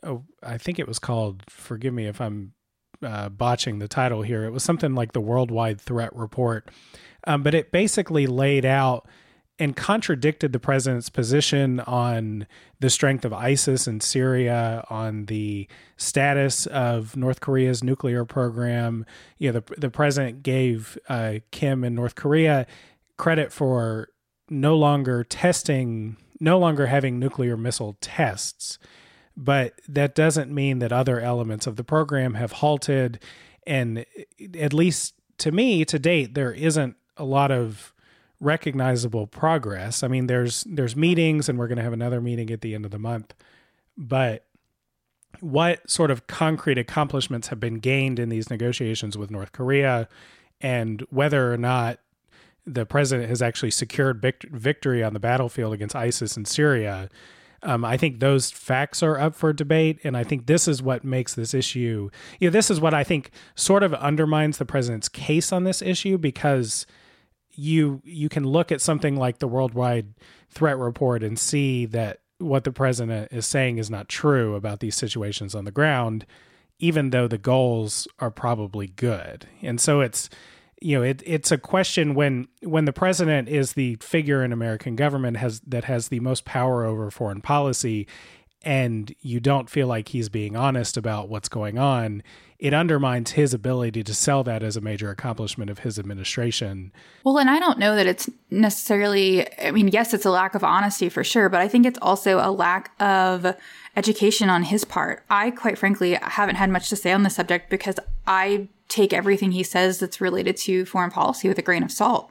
[0.03, 2.53] oh, I think it was called, forgive me if I'm
[3.01, 6.69] uh, botching the title here, it was something like the Worldwide Threat Report.
[7.25, 9.07] Um, but it basically laid out
[9.59, 12.47] and contradicted the president's position on
[12.79, 15.67] the strength of ISIS in Syria, on the
[15.97, 19.05] status of North Korea's nuclear program.
[19.37, 22.65] You know, the the president gave uh, Kim in North Korea
[23.17, 24.09] credit for
[24.49, 28.79] no longer testing, no longer having nuclear missile tests,
[29.35, 33.19] but that doesn't mean that other elements of the program have halted.
[33.67, 34.05] And
[34.57, 37.93] at least to me, to date, there isn't a lot of
[38.39, 40.03] recognizable progress.
[40.03, 42.85] I mean, there's there's meetings, and we're going to have another meeting at the end
[42.85, 43.33] of the month.
[43.97, 44.45] But
[45.41, 50.07] what sort of concrete accomplishments have been gained in these negotiations with North Korea,
[50.61, 51.99] and whether or not
[52.65, 54.21] the president has actually secured
[54.51, 57.09] victory on the battlefield against ISIS in Syria.
[57.61, 61.03] Um, I think those facts are up for debate, and I think this is what
[61.03, 62.09] makes this issue.
[62.39, 65.81] You know, this is what I think sort of undermines the president's case on this
[65.81, 66.85] issue because
[67.59, 70.13] you you can look at something like the worldwide
[70.49, 74.95] threat report and see that what the president is saying is not true about these
[74.95, 76.25] situations on the ground
[76.79, 79.47] even though the goals are probably good.
[79.61, 80.29] And so it's
[80.81, 84.95] you know it, it's a question when when the president is the figure in american
[84.95, 88.07] government has that has the most power over foreign policy
[88.63, 92.21] and you don't feel like he's being honest about what's going on,
[92.59, 96.91] it undermines his ability to sell that as a major accomplishment of his administration.
[97.23, 100.63] Well, and I don't know that it's necessarily, I mean, yes, it's a lack of
[100.63, 103.55] honesty for sure, but I think it's also a lack of
[103.95, 105.23] education on his part.
[105.29, 107.95] I, quite frankly, haven't had much to say on the subject because
[108.27, 112.29] I take everything he says that's related to foreign policy with a grain of salt.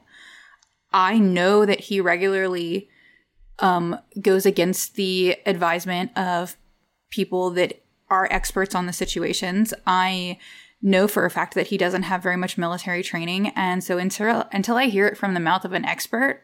[0.93, 2.89] I know that he regularly
[3.61, 6.57] um, goes against the advisement of
[7.09, 9.73] people that are experts on the situations.
[9.85, 10.37] I
[10.81, 14.47] know for a fact that he doesn't have very much military training, and so until
[14.51, 16.43] until I hear it from the mouth of an expert,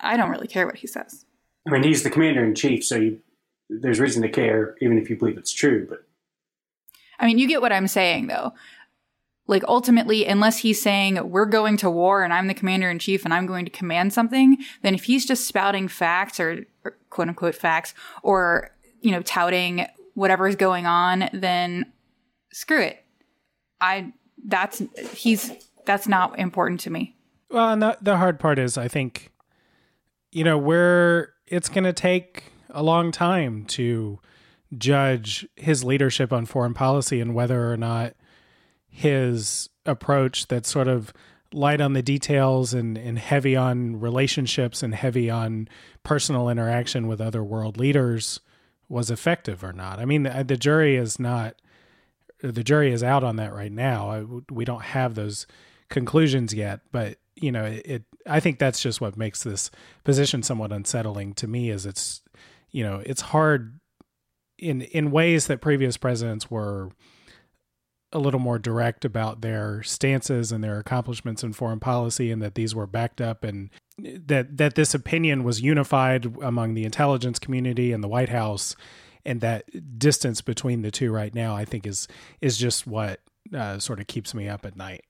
[0.00, 1.24] I don't really care what he says.
[1.66, 3.20] I mean, he's the commander in chief, so you,
[3.68, 5.86] there's reason to care, even if you believe it's true.
[5.88, 6.04] But
[7.20, 8.52] I mean, you get what I'm saying, though
[9.46, 13.24] like ultimately unless he's saying we're going to war and i'm the commander in chief
[13.24, 17.28] and i'm going to command something then if he's just spouting facts or, or quote
[17.28, 18.70] unquote facts or
[19.00, 21.92] you know touting whatever is going on then
[22.52, 23.04] screw it.
[23.80, 24.12] I
[24.44, 24.82] that's
[25.12, 25.52] he's
[25.84, 27.16] that's not important to me.
[27.50, 29.30] Well and the, the hard part is i think
[30.30, 34.18] you know where it's going to take a long time to
[34.78, 38.14] judge his leadership on foreign policy and whether or not
[38.92, 41.12] his approach that's sort of
[41.54, 45.68] light on the details and, and heavy on relationships and heavy on
[46.02, 48.40] personal interaction with other world leaders
[48.88, 49.98] was effective or not.
[49.98, 51.56] I mean, the, the jury is not,
[52.42, 54.42] the jury is out on that right now.
[54.50, 55.46] we don't have those
[55.88, 59.70] conclusions yet, but you know, it, it, I think that's just what makes this
[60.04, 62.20] position somewhat unsettling to me is it's,
[62.70, 63.80] you know, it's hard
[64.58, 66.90] in, in ways that previous presidents were,
[68.12, 72.54] a little more direct about their stances and their accomplishments in foreign policy and that
[72.54, 77.92] these were backed up and that that this opinion was unified among the intelligence community
[77.92, 78.76] and the White House
[79.24, 82.08] and that distance between the two right now I think is
[82.40, 83.20] is just what
[83.54, 85.04] uh, sort of keeps me up at night.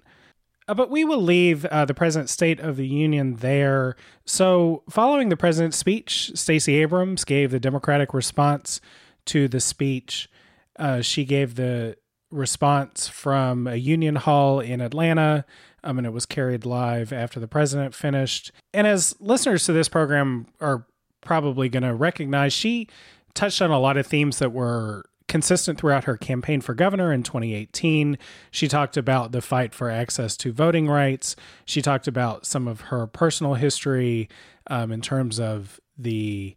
[0.68, 3.96] Uh, but we will leave uh, the president's State of the Union there.
[4.24, 8.80] So, following the president's speech, Stacey Abrams gave the Democratic response
[9.26, 10.30] to the speech.
[10.78, 11.96] Uh, she gave the
[12.32, 15.44] response from a union hall in Atlanta.
[15.84, 18.52] Um, and it was carried live after the president finished.
[18.72, 20.86] And as listeners to this program are
[21.20, 22.88] probably going to recognize, she
[23.34, 27.22] touched on a lot of themes that were consistent throughout her campaign for governor in
[27.22, 28.18] 2018.
[28.50, 31.34] She talked about the fight for access to voting rights.
[31.64, 34.28] She talked about some of her personal history
[34.66, 36.54] um, in terms of the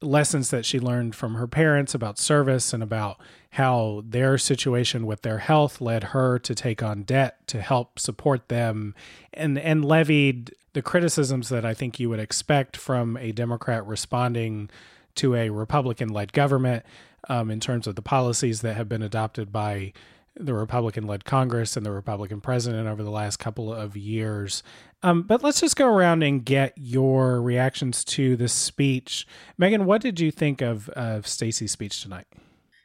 [0.00, 3.20] lessons that she learned from her parents about service and about
[3.52, 8.48] how their situation with their health led her to take on debt to help support
[8.48, 8.94] them
[9.34, 14.70] and and levied the criticisms that I think you would expect from a Democrat responding
[15.16, 16.82] to a Republican led government
[17.28, 19.92] um, in terms of the policies that have been adopted by
[20.34, 24.62] the Republican led Congress and the Republican president over the last couple of years.
[25.02, 29.26] Um, but let's just go around and get your reactions to this speech.
[29.58, 32.26] Megan, what did you think of, of Stacey's speech tonight?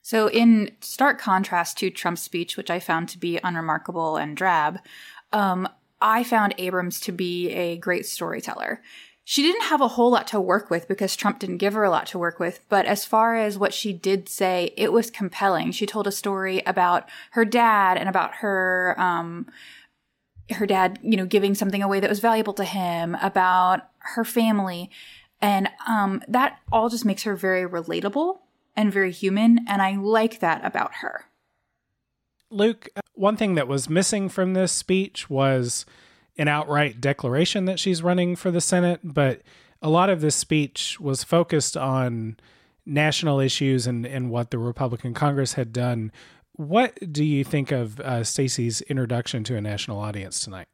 [0.07, 4.79] So, in stark contrast to Trump's speech, which I found to be unremarkable and drab,
[5.33, 5.67] um,
[5.99, 8.81] I found Abrams to be a great storyteller
[9.29, 11.89] she didn't have a whole lot to work with because Trump didn't give her a
[11.89, 12.61] lot to work with.
[12.69, 15.73] But as far as what she did say, it was compelling.
[15.73, 19.47] She told a story about her dad and about her, um,
[20.51, 24.89] her dad, you know, giving something away that was valuable to him, about her family.
[25.41, 28.37] And, um, that all just makes her very relatable
[28.77, 29.65] and very human.
[29.67, 31.25] And I like that about her.
[32.49, 35.85] Luke, one thing that was missing from this speech was
[36.37, 39.41] an outright declaration that she's running for the Senate, but
[39.81, 42.37] a lot of this speech was focused on
[42.85, 46.11] national issues and, and what the Republican Congress had done.
[46.53, 50.67] What do you think of uh, Stacey's introduction to a national audience tonight?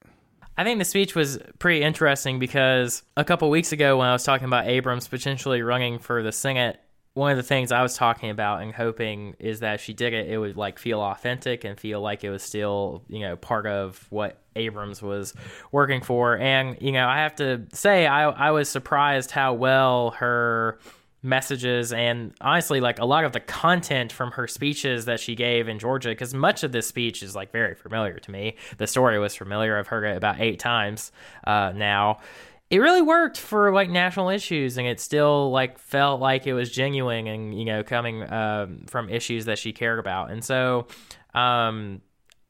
[0.56, 4.24] I think the speech was pretty interesting because a couple weeks ago, when I was
[4.24, 6.80] talking about Abrams potentially running for the Senate,
[7.14, 10.30] one of the things I was talking about and hoping is that she did it,
[10.30, 14.07] it would like feel authentic and feel like it was still, you know, part of
[14.09, 15.34] what Abrams was
[15.72, 16.38] working for.
[16.38, 20.80] And, you know, I have to say, I, I was surprised how well her
[21.26, 25.70] messages and honestly like a lot of the content from her speeches that she gave
[25.70, 28.57] in Georgia because much of this speech is like very familiar to me.
[28.78, 29.78] The story was familiar.
[29.78, 31.14] I've heard it about eight times
[31.45, 32.20] uh, now
[32.74, 36.72] it really worked for like national issues and it still like felt like it was
[36.72, 40.32] genuine and you know coming um, from issues that she cared about.
[40.32, 40.88] And so
[41.36, 42.02] um,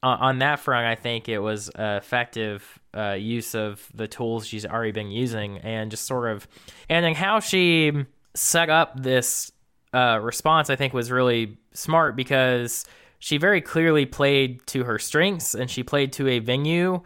[0.01, 4.91] on that front i think it was effective uh, use of the tools she's already
[4.91, 6.45] been using and just sort of
[6.89, 7.91] and then how she
[8.35, 9.51] set up this
[9.93, 12.85] uh, response i think was really smart because
[13.19, 17.01] she very clearly played to her strengths and she played to a venue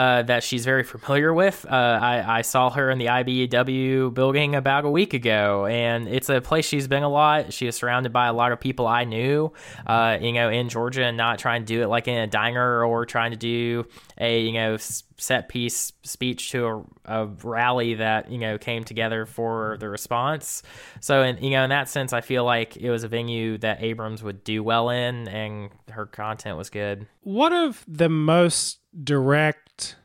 [0.00, 1.66] uh, that she's very familiar with.
[1.68, 6.30] Uh, I, I, saw her in the IBEW building about a week ago, and it's
[6.30, 7.52] a place she's been a lot.
[7.52, 9.52] She is surrounded by a lot of people I knew,
[9.86, 12.82] uh, you know, in Georgia, and not trying to do it like in a diner
[12.82, 13.84] or trying to do
[14.18, 14.78] a you know
[15.20, 20.62] set piece speech to a, a rally that you know came together for the response.
[21.00, 23.82] So, in you know, in that sense, I feel like it was a venue that
[23.82, 27.06] Abrams would do well in, and her content was good.
[27.22, 29.96] One of the most direct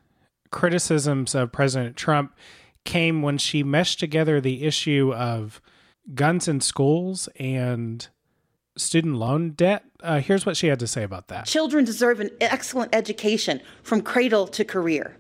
[0.52, 2.36] criticisms of President Trump
[2.84, 5.60] came when she meshed together the issue of
[6.14, 8.08] guns in schools and
[8.78, 9.84] student loan debt.
[10.02, 11.46] Uh, here's what she had to say about that.
[11.46, 15.18] Children deserve an excellent education from cradle to career.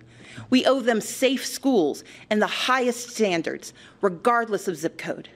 [0.49, 5.29] We owe them safe schools and the highest standards, regardless of zip code.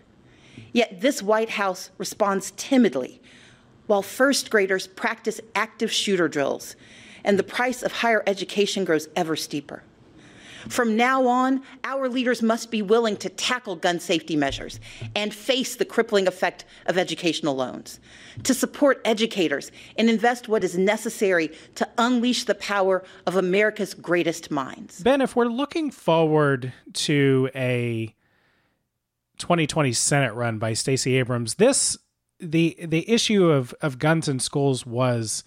[0.74, 3.22] Yet this White House responds timidly
[3.88, 6.76] while first graders practice active shooter drills
[7.24, 9.84] and the price of higher education grows ever steeper.
[10.68, 14.80] From now on, our leaders must be willing to tackle gun safety measures
[15.16, 18.00] and face the crippling effect of educational loans,
[18.44, 24.52] to support educators and invest what is necessary to unleash the power of America's greatest
[24.52, 25.02] minds.
[25.02, 28.14] Ben, if we're looking forward to a
[29.38, 31.98] 2020 Senate run by Stacey Abrams, this
[32.40, 35.44] the the issue of of guns in schools was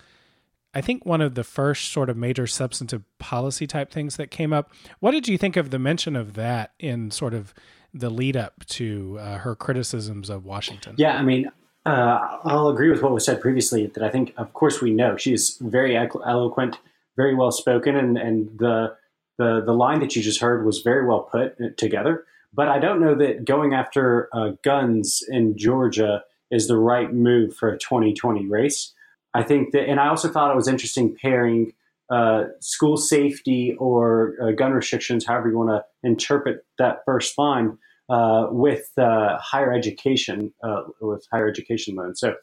[0.75, 4.53] I think one of the first sort of major substantive policy type things that came
[4.53, 4.73] up.
[5.01, 7.53] What did you think of the mention of that in sort of
[7.93, 10.95] the lead up to uh, her criticisms of Washington?
[10.97, 11.51] Yeah, I mean,
[11.85, 13.87] uh, I'll agree with what was said previously.
[13.87, 16.79] That I think, of course, we know she's very eloquent,
[17.17, 18.97] very well spoken, and and the
[19.39, 22.25] the the line that you just heard was very well put uh, together.
[22.55, 27.57] But I don't know that going after uh, guns in Georgia is the right move
[27.57, 28.93] for a 2020 race.
[29.35, 31.73] I think that, and I also thought it was interesting pairing
[32.11, 37.79] uh, school safety or uh, gun restrictions, however you want to interpret that first line,
[38.11, 42.21] uh, with uh, higher education, uh, with higher education loans.
[42.21, 42.35] So,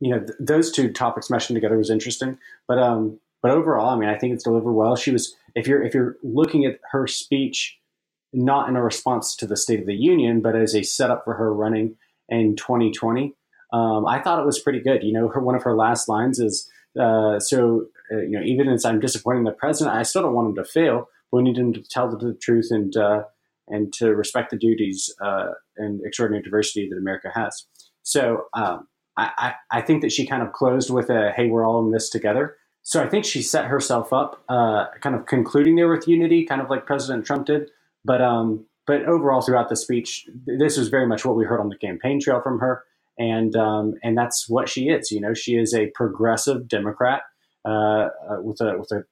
[0.00, 2.36] you know, th- those two topics meshing together was interesting.
[2.68, 4.96] But um, but overall, I mean, I think it's delivered well.
[4.96, 7.78] She was, if you're if you're looking at her speech,
[8.34, 11.34] not in a response to the State of the Union, but as a setup for
[11.34, 11.96] her running
[12.28, 13.35] in 2020
[13.72, 15.02] um, I thought it was pretty good.
[15.02, 18.68] You know, her one of her last lines is, uh, "So uh, you know, even
[18.68, 21.08] as I'm disappointing the president, I still don't want him to fail.
[21.30, 23.24] But we need him to tell the, truth and uh,
[23.68, 27.66] and to respect the duties uh, and extraordinary diversity that America has."
[28.02, 28.86] So um,
[29.16, 31.90] I, I, I, think that she kind of closed with a, "Hey, we're all in
[31.90, 36.06] this together." So I think she set herself up, uh, kind of concluding there with
[36.06, 37.68] unity, kind of like President Trump did.
[38.04, 41.68] But um, but overall, throughout the speech, this was very much what we heard on
[41.68, 42.84] the campaign trail from her
[43.18, 45.10] and um, and that's what she is.
[45.10, 47.22] You know, she is a progressive Democrat
[47.64, 49.04] uh, uh, with a with a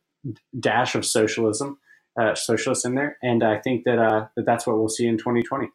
[0.58, 1.78] dash of socialism,
[2.20, 5.18] uh, socialist in there, and I think that uh, that that's what we'll see in
[5.18, 5.68] 2020.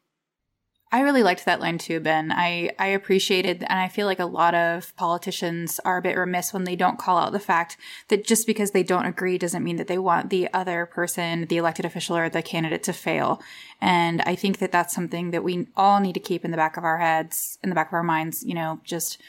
[0.91, 2.31] I really liked that line too, Ben.
[2.31, 6.51] I, I appreciated, and I feel like a lot of politicians are a bit remiss
[6.51, 7.77] when they don't call out the fact
[8.07, 11.57] that just because they don't agree doesn't mean that they want the other person, the
[11.57, 13.39] elected official or the candidate to fail.
[13.79, 16.75] And I think that that's something that we all need to keep in the back
[16.75, 19.21] of our heads, in the back of our minds, you know, just,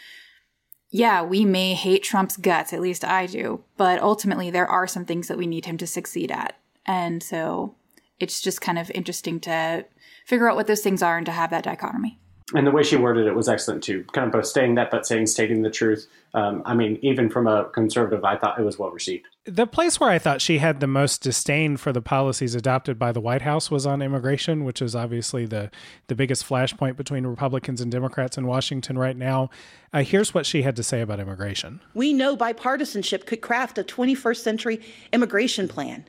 [0.88, 5.04] yeah, we may hate Trump's guts, at least I do, but ultimately there are some
[5.04, 6.56] things that we need him to succeed at.
[6.86, 7.74] And so
[8.18, 9.84] it's just kind of interesting to
[10.30, 12.16] figure out what those things are and to have that dichotomy.
[12.54, 14.04] And the way she worded it was excellent too.
[14.12, 16.06] Kind of both saying that, but saying stating the truth.
[16.34, 19.26] Um, I mean, even from a conservative, I thought it was well received.
[19.44, 23.12] The place where I thought she had the most disdain for the policies adopted by
[23.12, 25.70] the White House was on immigration, which is obviously the
[26.08, 29.50] the biggest flashpoint between Republicans and Democrats in Washington right now.
[29.92, 31.80] Uh, here's what she had to say about immigration.
[31.94, 34.80] We know bipartisanship could craft a 21st century
[35.12, 36.04] immigration plan.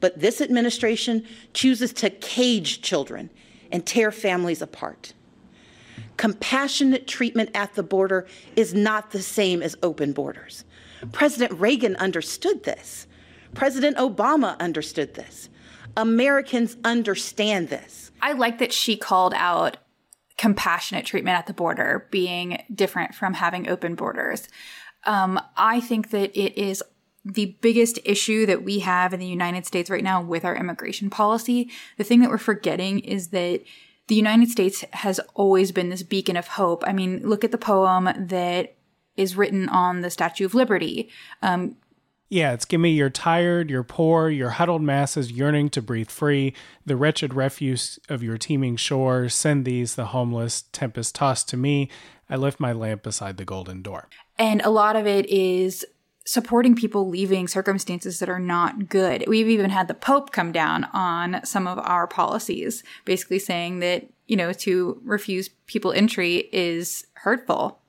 [0.00, 3.30] But this administration chooses to cage children
[3.70, 5.14] and tear families apart.
[6.16, 10.64] Compassionate treatment at the border is not the same as open borders.
[11.12, 13.06] President Reagan understood this.
[13.54, 15.48] President Obama understood this.
[15.96, 18.10] Americans understand this.
[18.20, 19.78] I like that she called out
[20.36, 24.48] compassionate treatment at the border being different from having open borders.
[25.04, 26.82] Um, I think that it is
[27.32, 31.10] the biggest issue that we have in the United States right now with our immigration
[31.10, 33.62] policy, the thing that we're forgetting is that
[34.06, 36.82] the United States has always been this beacon of hope.
[36.86, 38.76] I mean, look at the poem that
[39.16, 41.10] is written on the Statue of Liberty.
[41.42, 41.76] Um,
[42.30, 46.54] yeah, it's give me your tired, your poor, your huddled masses yearning to breathe free,
[46.86, 49.34] the wretched refuse of your teeming shores.
[49.34, 51.90] Send these, the homeless, tempest tossed to me.
[52.30, 54.08] I lift my lamp beside the golden door.
[54.38, 55.84] And a lot of it is
[56.28, 59.24] supporting people leaving circumstances that are not good.
[59.26, 64.06] We've even had the Pope come down on some of our policies, basically saying that,
[64.26, 67.80] you know, to refuse people entry is hurtful.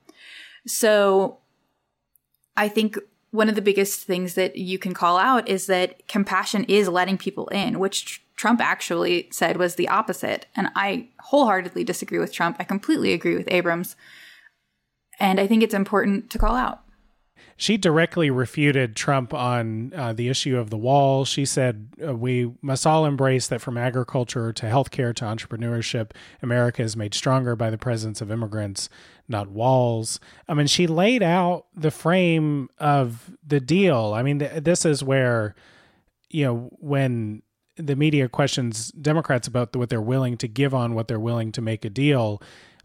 [0.66, 1.40] So
[2.56, 2.98] I think
[3.30, 7.18] one of the biggest things that you can call out is that compassion is letting
[7.18, 10.46] people in, which Trump actually said was the opposite.
[10.56, 12.56] And I wholeheartedly disagree with Trump.
[12.58, 13.96] I completely agree with Abrams.
[15.18, 16.84] And I think it's important to call out
[17.60, 21.26] she directly refuted Trump on uh, the issue of the wall.
[21.26, 26.82] She said, uh, We must all embrace that from agriculture to healthcare to entrepreneurship, America
[26.82, 28.88] is made stronger by the presence of immigrants,
[29.28, 30.18] not walls.
[30.48, 34.14] I mean, she laid out the frame of the deal.
[34.14, 35.54] I mean, th- this is where,
[36.30, 37.42] you know, when
[37.76, 41.60] the media questions Democrats about what they're willing to give on what they're willing to
[41.60, 42.40] make a deal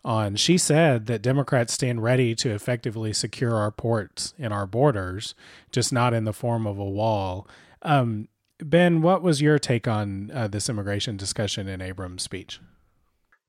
[0.06, 0.36] on.
[0.36, 5.36] She said that Democrats stand ready to effectively secure our ports and our borders,
[5.72, 7.48] just not in the form of a wall.
[7.82, 8.30] Um,
[8.60, 12.62] Ben, what was your take on uh, this immigration discussion in Abrams' speech?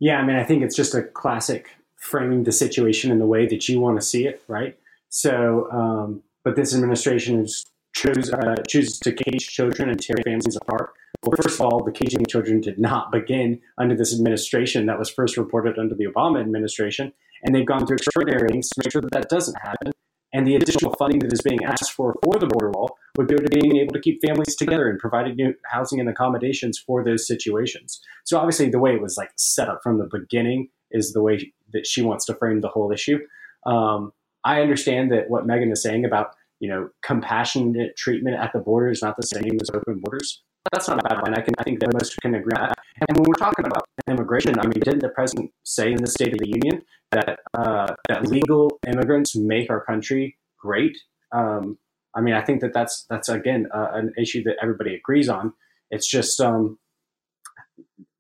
[0.01, 3.47] Yeah, I mean, I think it's just a classic framing the situation in the way
[3.47, 4.77] that you want to see it, right?
[5.09, 7.67] So, um, but this administration is
[7.97, 10.93] choose, uh, chooses to cage children and tear families apart.
[11.23, 14.87] Well, first of all, the caging of children did not begin under this administration.
[14.87, 17.13] That was first reported under the Obama administration.
[17.43, 19.93] And they've gone through extraordinary things to make sure that that doesn't happen.
[20.33, 23.37] And the additional funding that is being asked for for the border wall would go
[23.37, 27.27] to being able to keep families together and providing new housing and accommodations for those
[27.27, 28.01] situations.
[28.25, 31.53] So obviously, the way it was like set up from the beginning is the way
[31.73, 33.19] that she wants to frame the whole issue.
[33.65, 34.13] Um,
[34.45, 38.91] I understand that what Megan is saying about you know compassionate treatment at the border
[38.91, 40.43] is not the same as open borders.
[40.73, 41.35] That's not a bad line.
[41.35, 42.79] I can I think that most can agree on that.
[43.09, 46.33] And when we're talking about immigration, I mean, didn't the president say in the State
[46.33, 46.83] of the Union
[47.13, 50.97] that uh, that legal immigrants make our country great?
[51.33, 51.79] Um,
[52.15, 55.53] I mean, I think that that's that's again uh, an issue that everybody agrees on.
[55.91, 56.79] It's just um,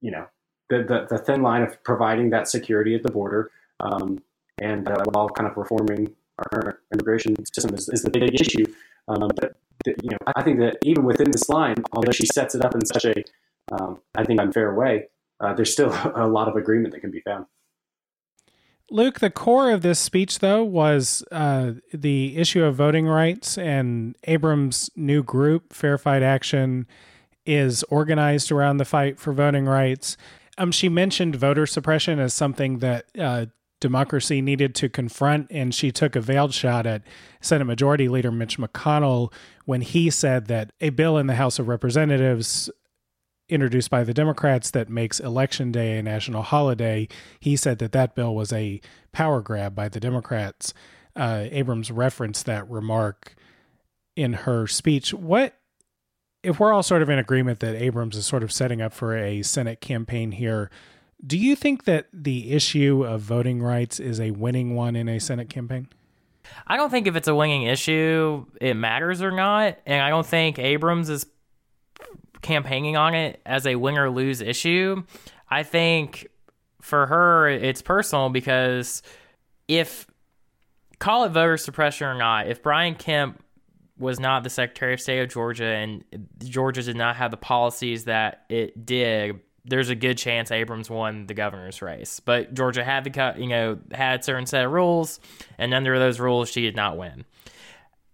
[0.00, 0.26] you know
[0.68, 4.22] the, the, the thin line of providing that security at the border um,
[4.60, 8.66] and uh, while kind of reforming our immigration system is, is the big issue.
[9.08, 9.56] Um, but
[9.86, 12.84] you know, I think that even within this line, although she sets it up in
[12.84, 13.14] such a,
[13.72, 15.08] um, I think, unfair way,
[15.40, 17.46] uh, there's still a lot of agreement that can be found.
[18.88, 24.16] Luke, the core of this speech, though, was uh, the issue of voting rights, and
[24.24, 26.86] Abrams' new group, Fair Fight Action,
[27.44, 30.16] is organized around the fight for voting rights.
[30.56, 33.46] Um, she mentioned voter suppression as something that uh,
[33.80, 37.02] democracy needed to confront, and she took a veiled shot at
[37.40, 39.32] Senate Majority Leader Mitch McConnell
[39.64, 42.70] when he said that a bill in the House of Representatives
[43.48, 47.06] introduced by the Democrats that makes Election Day a national holiday.
[47.38, 48.80] He said that that bill was a
[49.12, 50.74] power grab by the Democrats.
[51.14, 53.34] Uh, Abrams referenced that remark
[54.16, 55.14] in her speech.
[55.14, 55.54] What
[56.42, 59.16] if we're all sort of in agreement that Abrams is sort of setting up for
[59.16, 60.70] a Senate campaign here?
[61.24, 65.18] Do you think that the issue of voting rights is a winning one in a
[65.18, 65.88] Senate campaign?
[66.66, 69.78] I don't think if it's a winning issue, it matters or not.
[69.86, 71.26] And I don't think Abrams is
[72.42, 75.02] campaigning on it as a win or lose issue.
[75.50, 76.28] I think
[76.80, 79.02] for her, it's personal because
[79.68, 80.06] if,
[80.98, 83.42] call it voter suppression or not, if Brian Kemp
[83.98, 86.04] was not the Secretary of State of Georgia and
[86.44, 91.26] Georgia did not have the policies that it did, there's a good chance Abrams won
[91.26, 92.20] the governor's race.
[92.20, 95.20] But Georgia had the you know had certain set of rules,
[95.58, 97.24] and under those rules, she did not win.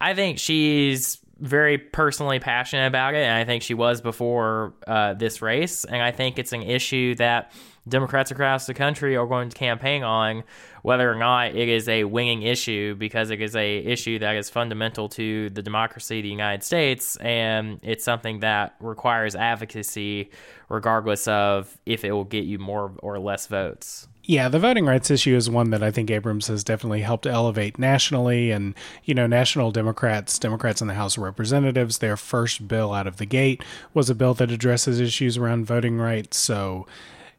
[0.00, 5.14] I think she's very personally passionate about it, and I think she was before uh,
[5.14, 5.84] this race.
[5.84, 7.52] And I think it's an issue that
[7.88, 10.44] Democrats across the country are going to campaign on,
[10.82, 14.48] whether or not it is a winning issue, because it is a issue that is
[14.48, 20.30] fundamental to the democracy of the United States, and it's something that requires advocacy,
[20.68, 24.06] regardless of if it will get you more or less votes.
[24.24, 27.76] Yeah, the voting rights issue is one that I think Abrams has definitely helped elevate
[27.76, 28.52] nationally.
[28.52, 33.08] And, you know, national Democrats, Democrats in the House of Representatives, their first bill out
[33.08, 36.38] of the gate was a bill that addresses issues around voting rights.
[36.38, 36.86] So,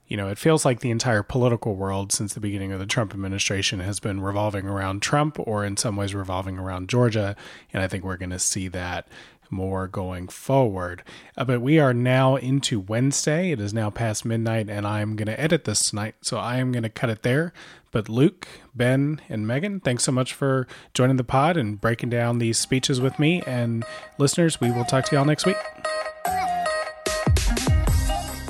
[0.07, 3.13] you know, it feels like the entire political world since the beginning of the Trump
[3.13, 7.35] administration has been revolving around Trump or in some ways revolving around Georgia.
[7.71, 9.07] And I think we're going to see that
[9.49, 11.03] more going forward.
[11.37, 13.51] Uh, but we are now into Wednesday.
[13.51, 16.15] It is now past midnight, and I'm going to edit this tonight.
[16.21, 17.53] So I am going to cut it there.
[17.91, 22.39] But Luke, Ben, and Megan, thanks so much for joining the pod and breaking down
[22.39, 23.43] these speeches with me.
[23.45, 23.85] And
[24.17, 25.57] listeners, we will talk to y'all next week.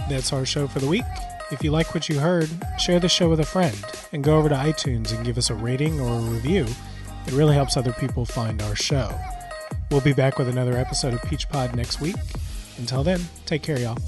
[0.10, 1.04] That's our show for the week.
[1.54, 2.50] If you like what you heard,
[2.80, 3.78] share the show with a friend
[4.12, 6.66] and go over to iTunes and give us a rating or a review.
[7.28, 9.16] It really helps other people find our show.
[9.92, 12.16] We'll be back with another episode of Peach Pod next week.
[12.80, 14.00] Until then, take care, y'all.